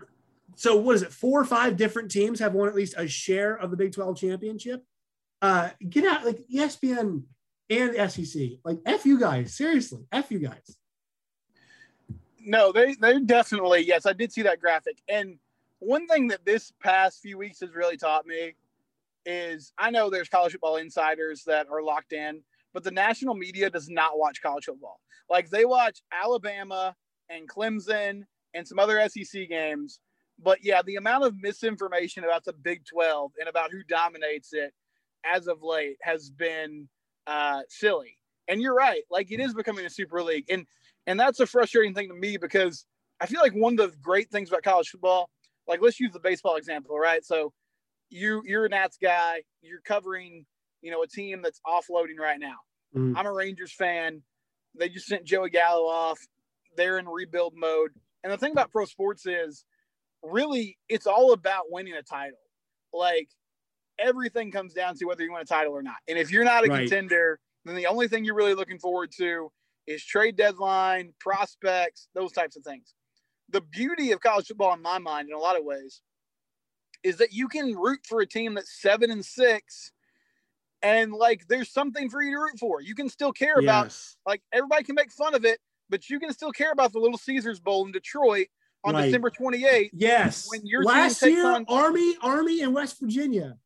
so 0.56 0.76
what 0.76 0.94
is 0.96 1.02
it? 1.02 1.12
Four 1.12 1.40
or 1.40 1.44
five 1.44 1.76
different 1.76 2.10
teams 2.10 2.40
have 2.40 2.54
won 2.54 2.68
at 2.68 2.74
least 2.74 2.94
a 2.96 3.08
share 3.08 3.54
of 3.54 3.70
the 3.70 3.76
Big 3.76 3.92
12 3.92 4.16
championship. 4.16 4.84
Uh, 5.40 5.70
get 5.88 6.04
out 6.04 6.24
like 6.24 6.40
ESPN 6.52 7.22
and 7.70 8.12
SEC. 8.12 8.42
Like 8.64 8.78
F 8.86 9.06
you 9.06 9.18
guys, 9.18 9.54
seriously, 9.54 10.04
F 10.12 10.30
you 10.30 10.38
guys. 10.38 10.76
No, 12.44 12.72
they 12.72 12.94
they 12.94 13.20
definitely 13.20 13.86
yes, 13.86 14.06
I 14.06 14.12
did 14.12 14.32
see 14.32 14.42
that 14.42 14.60
graphic. 14.60 14.98
And 15.08 15.38
one 15.78 16.06
thing 16.06 16.28
that 16.28 16.44
this 16.44 16.72
past 16.80 17.20
few 17.20 17.38
weeks 17.38 17.60
has 17.60 17.74
really 17.74 17.96
taught 17.96 18.26
me 18.26 18.54
is 19.24 19.72
I 19.78 19.90
know 19.90 20.10
there's 20.10 20.28
college 20.28 20.52
football 20.52 20.76
insiders 20.76 21.44
that 21.44 21.68
are 21.70 21.82
locked 21.82 22.12
in, 22.12 22.42
but 22.72 22.84
the 22.84 22.90
national 22.90 23.34
media 23.34 23.70
does 23.70 23.88
not 23.88 24.18
watch 24.18 24.42
college 24.42 24.64
football. 24.64 25.00
Like 25.30 25.50
they 25.50 25.64
watch 25.64 26.00
Alabama 26.12 26.94
and 27.30 27.48
Clemson 27.48 28.22
and 28.54 28.66
some 28.66 28.78
other 28.78 29.08
SEC 29.08 29.48
games 29.48 30.00
but 30.42 30.58
yeah, 30.62 30.82
the 30.82 30.96
amount 30.96 31.24
of 31.24 31.36
misinformation 31.40 32.24
about 32.24 32.44
the 32.44 32.52
Big 32.52 32.84
12 32.84 33.32
and 33.38 33.48
about 33.48 33.70
who 33.70 33.82
dominates 33.84 34.52
it 34.52 34.72
as 35.24 35.46
of 35.46 35.62
late 35.62 35.96
has 36.02 36.30
been 36.30 36.88
uh, 37.26 37.62
silly. 37.68 38.18
And 38.48 38.60
you're 38.60 38.74
right, 38.74 39.02
like 39.10 39.30
it 39.30 39.40
is 39.40 39.54
becoming 39.54 39.86
a 39.86 39.90
super 39.90 40.22
league, 40.22 40.46
and 40.50 40.66
and 41.06 41.18
that's 41.18 41.40
a 41.40 41.46
frustrating 41.46 41.94
thing 41.94 42.08
to 42.08 42.14
me 42.14 42.36
because 42.36 42.84
I 43.20 43.26
feel 43.26 43.40
like 43.40 43.54
one 43.54 43.78
of 43.78 43.92
the 43.92 43.96
great 44.02 44.30
things 44.30 44.48
about 44.48 44.64
college 44.64 44.88
football, 44.88 45.30
like 45.68 45.80
let's 45.80 46.00
use 46.00 46.12
the 46.12 46.20
baseball 46.20 46.56
example, 46.56 46.98
right? 46.98 47.24
So 47.24 47.52
you 48.10 48.42
you're 48.44 48.66
a 48.66 48.68
Nats 48.68 48.98
guy. 49.00 49.42
You're 49.62 49.80
covering, 49.80 50.44
you 50.82 50.90
know, 50.90 51.02
a 51.02 51.08
team 51.08 51.42
that's 51.42 51.60
offloading 51.66 52.18
right 52.18 52.40
now. 52.40 52.56
Mhm. 52.94 53.16
I'm 53.16 53.26
a 53.26 53.32
Rangers 53.32 53.72
fan. 53.74 54.22
They 54.74 54.88
just 54.88 55.06
sent 55.06 55.24
Joey 55.24 55.50
Gallo 55.50 55.86
off. 55.86 56.20
They're 56.76 56.98
in 56.98 57.08
rebuild 57.08 57.54
mode. 57.56 57.92
And 58.24 58.32
the 58.32 58.38
thing 58.38 58.52
about 58.52 58.70
pro 58.72 58.84
sports 58.86 59.26
is 59.26 59.64
really 60.22 60.78
it's 60.88 61.06
all 61.06 61.32
about 61.32 61.70
winning 61.70 61.94
a 61.94 62.02
title. 62.02 62.38
Like 62.92 63.30
everything 63.98 64.50
comes 64.50 64.74
down 64.74 64.96
to 64.96 65.04
whether 65.06 65.22
you 65.24 65.32
win 65.32 65.42
a 65.42 65.46
title 65.46 65.72
or 65.74 65.82
not. 65.82 65.96
And 66.08 66.18
if 66.18 66.30
you're 66.30 66.44
not 66.44 66.64
a 66.64 66.68
Right. 66.68 66.80
contender, 66.88 67.40
then 67.64 67.76
the 67.76 67.86
only 67.86 68.08
thing 68.08 68.24
you're 68.24 68.34
really 68.34 68.54
looking 68.54 68.78
forward 68.78 69.12
to 69.18 69.52
is 69.86 70.04
trade 70.04 70.36
deadline, 70.36 71.14
prospects, 71.20 72.08
those 72.14 72.32
types 72.32 72.56
of 72.56 72.64
things. 72.64 72.94
The 73.50 73.60
beauty 73.60 74.12
of 74.12 74.20
college 74.20 74.48
football, 74.48 74.74
in 74.74 74.82
my 74.82 74.98
mind, 74.98 75.28
in 75.28 75.34
a 75.34 75.38
lot 75.38 75.58
of 75.58 75.64
ways, 75.64 76.02
is 77.02 77.16
that 77.18 77.32
you 77.32 77.48
can 77.48 77.74
root 77.76 78.00
for 78.06 78.20
a 78.20 78.26
team 78.26 78.54
that's 78.54 78.80
seven 78.80 79.10
and 79.10 79.24
six, 79.24 79.91
and 80.82 81.12
like 81.12 81.46
there's 81.48 81.70
something 81.70 82.08
for 82.10 82.22
you 82.22 82.32
to 82.32 82.38
root 82.40 82.58
for. 82.58 82.80
You 82.80 82.94
can 82.94 83.08
still 83.08 83.32
care 83.32 83.54
about 83.58 83.86
Yes. 83.86 84.16
like 84.26 84.42
everybody 84.52 84.84
can 84.84 84.94
make 84.94 85.12
fun 85.12 85.34
of 85.34 85.44
it, 85.44 85.58
but 85.88 86.08
you 86.10 86.18
can 86.20 86.32
still 86.32 86.52
care 86.52 86.72
about 86.72 86.92
the 86.92 86.98
Little 86.98 87.18
Caesars 87.18 87.60
Bowl 87.60 87.86
in 87.86 87.92
Detroit 87.92 88.46
on 88.84 88.94
Right. 88.94 89.06
December 89.06 89.30
28th. 89.30 89.90
Yes. 89.92 90.48
When 90.50 90.66
your 90.66 90.82
last 90.82 91.22
year, 91.22 91.46
on- 91.46 91.64
Army, 91.68 92.16
Army, 92.20 92.62
and 92.62 92.74
West 92.74 92.98
Virginia, 93.00 93.56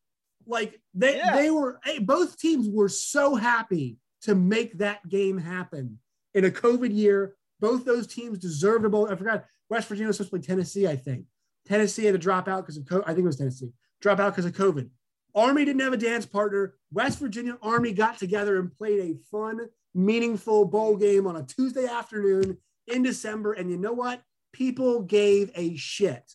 like 0.46 0.80
they 0.94 1.16
Yeah. 1.16 1.34
they 1.36 1.50
were 1.50 1.80
hey, 1.84 1.98
both 1.98 2.38
teams 2.38 2.68
were 2.68 2.88
so 2.88 3.34
happy 3.34 3.98
to 4.22 4.34
make 4.34 4.78
that 4.78 5.06
game 5.08 5.38
happen 5.38 5.98
in 6.34 6.44
a 6.44 6.50
COVID 6.50 6.94
year. 6.94 7.36
Both 7.60 7.84
those 7.84 8.06
teams 8.06 8.38
deserved 8.38 8.84
a 8.84 8.88
bowl. 8.90 9.08
I 9.10 9.16
forgot 9.16 9.46
West 9.70 9.88
Virginia 9.88 10.08
was 10.08 10.16
supposed 10.18 10.32
to 10.32 10.38
play 10.38 10.46
Tennessee. 10.46 10.86
I 10.86 10.96
think 10.96 11.24
Tennessee 11.64 12.04
had 12.04 12.12
to 12.12 12.18
drop 12.18 12.46
out 12.48 12.62
because 12.64 12.76
of 12.76 12.86
co- 12.86 13.02
I 13.02 13.08
think 13.14 13.20
it 13.20 13.22
was 13.24 13.36
Tennessee 13.36 13.72
drop 14.02 14.20
out 14.20 14.32
because 14.36 14.44
of 14.44 14.52
COVID. 14.52 14.90
Army 15.36 15.64
didn't 15.66 15.82
have 15.82 15.92
a 15.92 15.98
dance 15.98 16.24
partner. 16.26 16.74
West 16.90 17.18
Virginia 17.20 17.58
Army 17.62 17.92
got 17.92 18.18
together 18.18 18.58
and 18.58 18.72
played 18.76 19.00
a 19.00 19.18
fun, 19.30 19.68
meaningful 19.94 20.64
bowl 20.64 20.96
game 20.96 21.26
on 21.26 21.36
a 21.36 21.42
Tuesday 21.42 21.86
afternoon 21.86 22.56
in 22.88 23.02
December. 23.02 23.52
And 23.52 23.70
you 23.70 23.76
know 23.76 23.92
what? 23.92 24.22
People 24.52 25.02
gave 25.02 25.50
a 25.54 25.76
shit. 25.76 26.34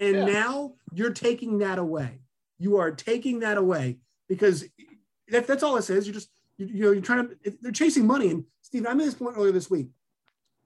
And 0.00 0.16
Yeah. 0.16 0.24
now 0.24 0.74
you're 0.92 1.12
taking 1.12 1.58
that 1.58 1.78
away. 1.78 2.22
You 2.58 2.78
are 2.78 2.90
taking 2.90 3.40
that 3.40 3.56
away 3.56 4.00
because 4.28 4.64
that, 5.28 5.46
that's 5.46 5.62
all 5.62 5.76
this 5.76 5.88
is. 5.88 6.06
You're 6.06 6.14
just, 6.14 6.30
you, 6.58 6.66
you 6.66 6.82
know, 6.82 6.90
you're 6.90 7.02
trying 7.02 7.28
to, 7.28 7.56
they're 7.62 7.72
chasing 7.72 8.06
money. 8.06 8.30
And 8.30 8.44
Steve, 8.62 8.86
I 8.86 8.94
made 8.94 9.06
this 9.06 9.14
point 9.14 9.36
earlier 9.36 9.52
this 9.52 9.70
week. 9.70 9.88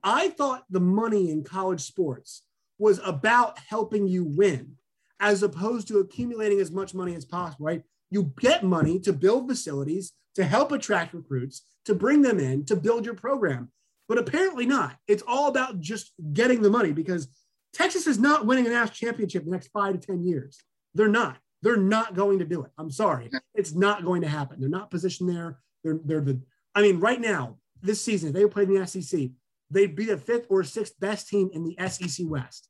I 0.03 0.29
thought 0.29 0.65
the 0.69 0.79
money 0.79 1.29
in 1.31 1.43
college 1.43 1.81
sports 1.81 2.41
was 2.79 2.99
about 3.05 3.59
helping 3.59 4.07
you 4.07 4.23
win 4.23 4.77
as 5.19 5.43
opposed 5.43 5.87
to 5.87 5.99
accumulating 5.99 6.59
as 6.59 6.71
much 6.71 6.93
money 6.93 7.15
as 7.15 7.25
possible, 7.25 7.65
right? 7.65 7.83
You 8.11 8.33
get 8.39 8.63
money 8.63 8.99
to 9.01 9.13
build 9.13 9.47
facilities, 9.47 10.13
to 10.35 10.43
help 10.43 10.71
attract 10.71 11.13
recruits, 11.13 11.63
to 11.85 11.95
bring 11.95 12.21
them 12.21 12.39
in, 12.39 12.65
to 12.65 12.75
build 12.75 13.05
your 13.05 13.15
program. 13.15 13.71
But 14.07 14.17
apparently 14.17 14.65
not. 14.65 14.97
It's 15.07 15.23
all 15.25 15.47
about 15.47 15.79
just 15.79 16.13
getting 16.33 16.61
the 16.61 16.69
money 16.69 16.91
because 16.91 17.27
Texas 17.73 18.07
is 18.07 18.19
not 18.19 18.45
winning 18.45 18.67
a 18.67 18.69
national 18.69 18.95
championship 18.95 19.43
in 19.43 19.49
the 19.49 19.55
next 19.55 19.69
five 19.69 19.99
to 19.99 19.99
10 19.99 20.23
years. 20.23 20.59
They're 20.93 21.07
not. 21.07 21.37
They're 21.61 21.77
not 21.77 22.13
going 22.13 22.39
to 22.39 22.45
do 22.45 22.63
it. 22.63 22.71
I'm 22.77 22.91
sorry. 22.91 23.29
It's 23.55 23.73
not 23.73 24.05
going 24.05 24.21
to 24.21 24.27
happen. 24.27 24.59
They're 24.59 24.69
not 24.69 24.91
positioned 24.91 25.29
there. 25.29 25.59
They're, 25.83 25.99
they're 26.03 26.21
the, 26.21 26.39
I 26.75 26.81
mean, 26.81 26.99
right 26.99 27.19
now, 27.19 27.57
this 27.81 28.01
season, 28.01 28.29
if 28.29 28.35
they 28.35 28.45
played 28.45 28.69
in 28.69 28.75
the 28.75 28.85
SEC, 28.85 29.29
they'd 29.71 29.95
be 29.95 30.05
the 30.05 30.17
fifth 30.17 30.45
or 30.49 30.63
sixth 30.63 30.99
best 30.99 31.27
team 31.27 31.49
in 31.53 31.63
the 31.63 31.75
SEC 31.89 32.25
West. 32.29 32.69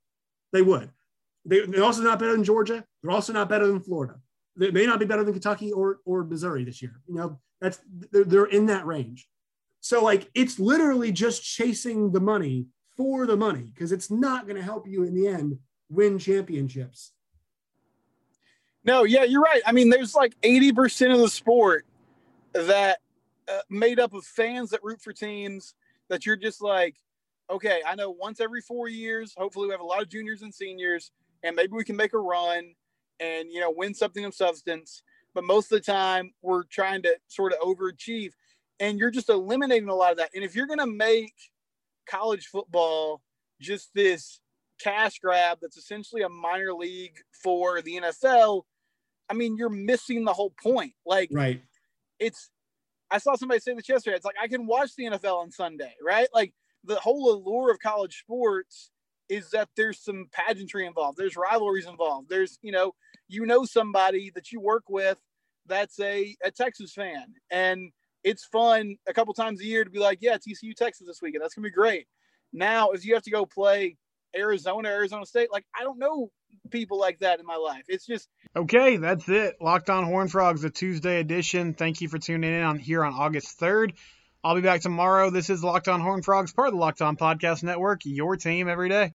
They 0.53 0.61
would. 0.61 0.89
They, 1.45 1.65
they're 1.65 1.83
also 1.83 2.01
not 2.01 2.19
better 2.19 2.31
than 2.31 2.43
Georgia. 2.43 2.83
They're 3.01 3.11
also 3.11 3.33
not 3.33 3.49
better 3.49 3.67
than 3.67 3.79
Florida. 3.79 4.15
They 4.55 4.71
may 4.71 4.85
not 4.85 4.99
be 4.99 5.05
better 5.05 5.23
than 5.23 5.33
Kentucky 5.33 5.71
or, 5.71 5.99
or 6.05 6.23
Missouri 6.23 6.63
this 6.63 6.81
year. 6.81 6.99
You 7.07 7.15
know, 7.15 7.39
that's 7.61 7.79
they're, 8.11 8.23
they're 8.23 8.45
in 8.45 8.65
that 8.67 8.85
range. 8.85 9.27
So 9.81 10.03
like 10.03 10.29
it's 10.33 10.59
literally 10.59 11.11
just 11.11 11.43
chasing 11.43 12.11
the 12.11 12.19
money 12.19 12.67
for 12.97 13.25
the 13.25 13.37
money 13.37 13.71
because 13.73 13.91
it's 13.91 14.09
not 14.09 14.45
going 14.45 14.55
to 14.55 14.63
help 14.63 14.87
you 14.87 15.03
in 15.03 15.13
the 15.13 15.27
end 15.27 15.59
win 15.89 16.17
championships. 16.17 17.11
No, 18.83 19.03
yeah, 19.03 19.23
you're 19.23 19.41
right. 19.41 19.61
I 19.65 19.71
mean, 19.71 19.89
there's 19.89 20.15
like 20.15 20.39
80% 20.41 21.13
of 21.13 21.19
the 21.19 21.29
sport 21.29 21.85
that 22.53 22.99
uh, 23.47 23.59
made 23.69 23.99
up 23.99 24.13
of 24.13 24.23
fans 24.23 24.69
that 24.71 24.83
root 24.83 25.01
for 25.01 25.11
teams 25.11 25.73
that 26.07 26.25
you're 26.25 26.35
just 26.35 26.61
like, 26.61 26.95
okay, 27.49 27.81
I 27.85 27.95
know 27.95 28.11
once 28.11 28.39
every 28.39 28.61
four 28.61 28.87
years, 28.87 29.33
hopefully 29.35 29.67
we 29.67 29.71
have 29.71 29.81
a 29.81 29.85
lot 29.85 30.01
of 30.01 30.09
juniors 30.09 30.43
and 30.43 30.53
seniors, 30.53 31.11
and 31.43 31.55
maybe 31.55 31.73
we 31.73 31.83
can 31.83 31.95
make 31.95 32.13
a 32.13 32.19
run 32.19 32.73
and, 33.19 33.49
you 33.51 33.59
know, 33.59 33.73
win 33.75 33.93
something 33.93 34.25
of 34.25 34.33
substance. 34.33 35.03
But 35.33 35.43
most 35.43 35.71
of 35.71 35.79
the 35.79 35.91
time, 35.91 36.31
we're 36.41 36.63
trying 36.63 37.01
to 37.03 37.15
sort 37.27 37.53
of 37.53 37.59
overachieve. 37.59 38.31
And 38.79 38.99
you're 38.99 39.11
just 39.11 39.29
eliminating 39.29 39.89
a 39.89 39.95
lot 39.95 40.11
of 40.11 40.17
that. 40.17 40.31
And 40.35 40.43
if 40.43 40.55
you're 40.55 40.67
going 40.67 40.79
to 40.79 40.85
make 40.85 41.33
college 42.09 42.47
football 42.47 43.21
just 43.61 43.89
this 43.93 44.39
cash 44.81 45.19
grab 45.19 45.59
that's 45.61 45.77
essentially 45.77 46.23
a 46.23 46.29
minor 46.29 46.73
league 46.73 47.17
for 47.43 47.81
the 47.81 48.01
NFL, 48.01 48.63
I 49.29 49.33
mean, 49.33 49.55
you're 49.57 49.69
missing 49.69 50.25
the 50.25 50.33
whole 50.33 50.53
point. 50.61 50.93
Like, 51.05 51.29
Right. 51.31 51.61
it's, 52.19 52.49
I 53.09 53.17
saw 53.17 53.35
somebody 53.35 53.59
say 53.59 53.73
this 53.73 53.87
yesterday. 53.87 54.15
It's 54.15 54.25
like, 54.25 54.35
I 54.41 54.47
can 54.47 54.67
watch 54.67 54.95
the 54.95 55.05
NFL 55.05 55.37
on 55.37 55.51
Sunday, 55.51 55.93
right? 56.03 56.27
Like, 56.33 56.53
the 56.83 56.95
whole 56.95 57.33
allure 57.33 57.71
of 57.71 57.79
college 57.79 58.19
sports 58.19 58.91
is 59.29 59.49
that 59.51 59.69
there's 59.75 60.03
some 60.03 60.27
pageantry 60.31 60.85
involved, 60.85 61.17
there's 61.17 61.35
rivalries 61.35 61.87
involved, 61.87 62.29
there's, 62.29 62.59
you 62.61 62.71
know, 62.71 62.93
you 63.27 63.45
know, 63.45 63.65
somebody 63.65 64.31
that 64.35 64.51
you 64.51 64.59
work 64.59 64.83
with 64.89 65.17
that's 65.67 65.99
a, 65.99 66.35
a 66.43 66.51
Texas 66.51 66.93
fan. 66.93 67.33
And 67.49 67.91
it's 68.23 68.45
fun 68.45 68.97
a 69.07 69.13
couple 69.13 69.33
times 69.33 69.61
a 69.61 69.65
year 69.65 69.83
to 69.83 69.89
be 69.89 69.99
like, 69.99 70.19
yeah, 70.21 70.37
TCU 70.37 70.75
Texas 70.75 71.07
this 71.07 71.21
weekend. 71.21 71.43
That's 71.43 71.55
to 71.55 71.61
be 71.61 71.71
great. 71.71 72.07
Now, 72.53 72.91
if 72.91 73.05
you 73.05 73.15
have 73.15 73.23
to 73.23 73.31
go 73.31 73.45
play 73.45 73.97
Arizona, 74.35 74.89
Arizona 74.89 75.25
State, 75.25 75.49
like, 75.51 75.65
I 75.77 75.83
don't 75.83 75.99
know 75.99 76.31
people 76.71 76.99
like 76.99 77.19
that 77.19 77.39
in 77.39 77.45
my 77.45 77.55
life. 77.55 77.83
It's 77.87 78.05
just, 78.05 78.27
Okay, 78.55 78.95
that's 78.97 79.27
it. 79.27 79.55
Locked 79.59 79.89
on 79.89 80.05
Horn 80.05 80.29
Frogs, 80.29 80.61
the 80.61 80.69
Tuesday 80.69 81.19
edition. 81.19 81.73
Thank 81.73 81.99
you 81.99 82.07
for 82.07 82.17
tuning 82.17 82.53
in 82.53 82.63
on 82.63 82.79
here 82.79 83.03
on 83.03 83.13
August 83.13 83.59
3rd. 83.59 83.93
I'll 84.45 84.55
be 84.55 84.61
back 84.61 84.79
tomorrow. 84.81 85.29
This 85.29 85.49
is 85.49 85.63
Locked 85.63 85.89
on 85.89 85.99
Horn 85.99 86.21
Frogs, 86.21 86.53
part 86.53 86.69
of 86.69 86.73
the 86.73 86.79
Locked 86.79 87.01
on 87.01 87.17
Podcast 87.17 87.63
Network, 87.63 88.01
your 88.05 88.37
team 88.37 88.69
every 88.69 88.87
day. 88.87 89.13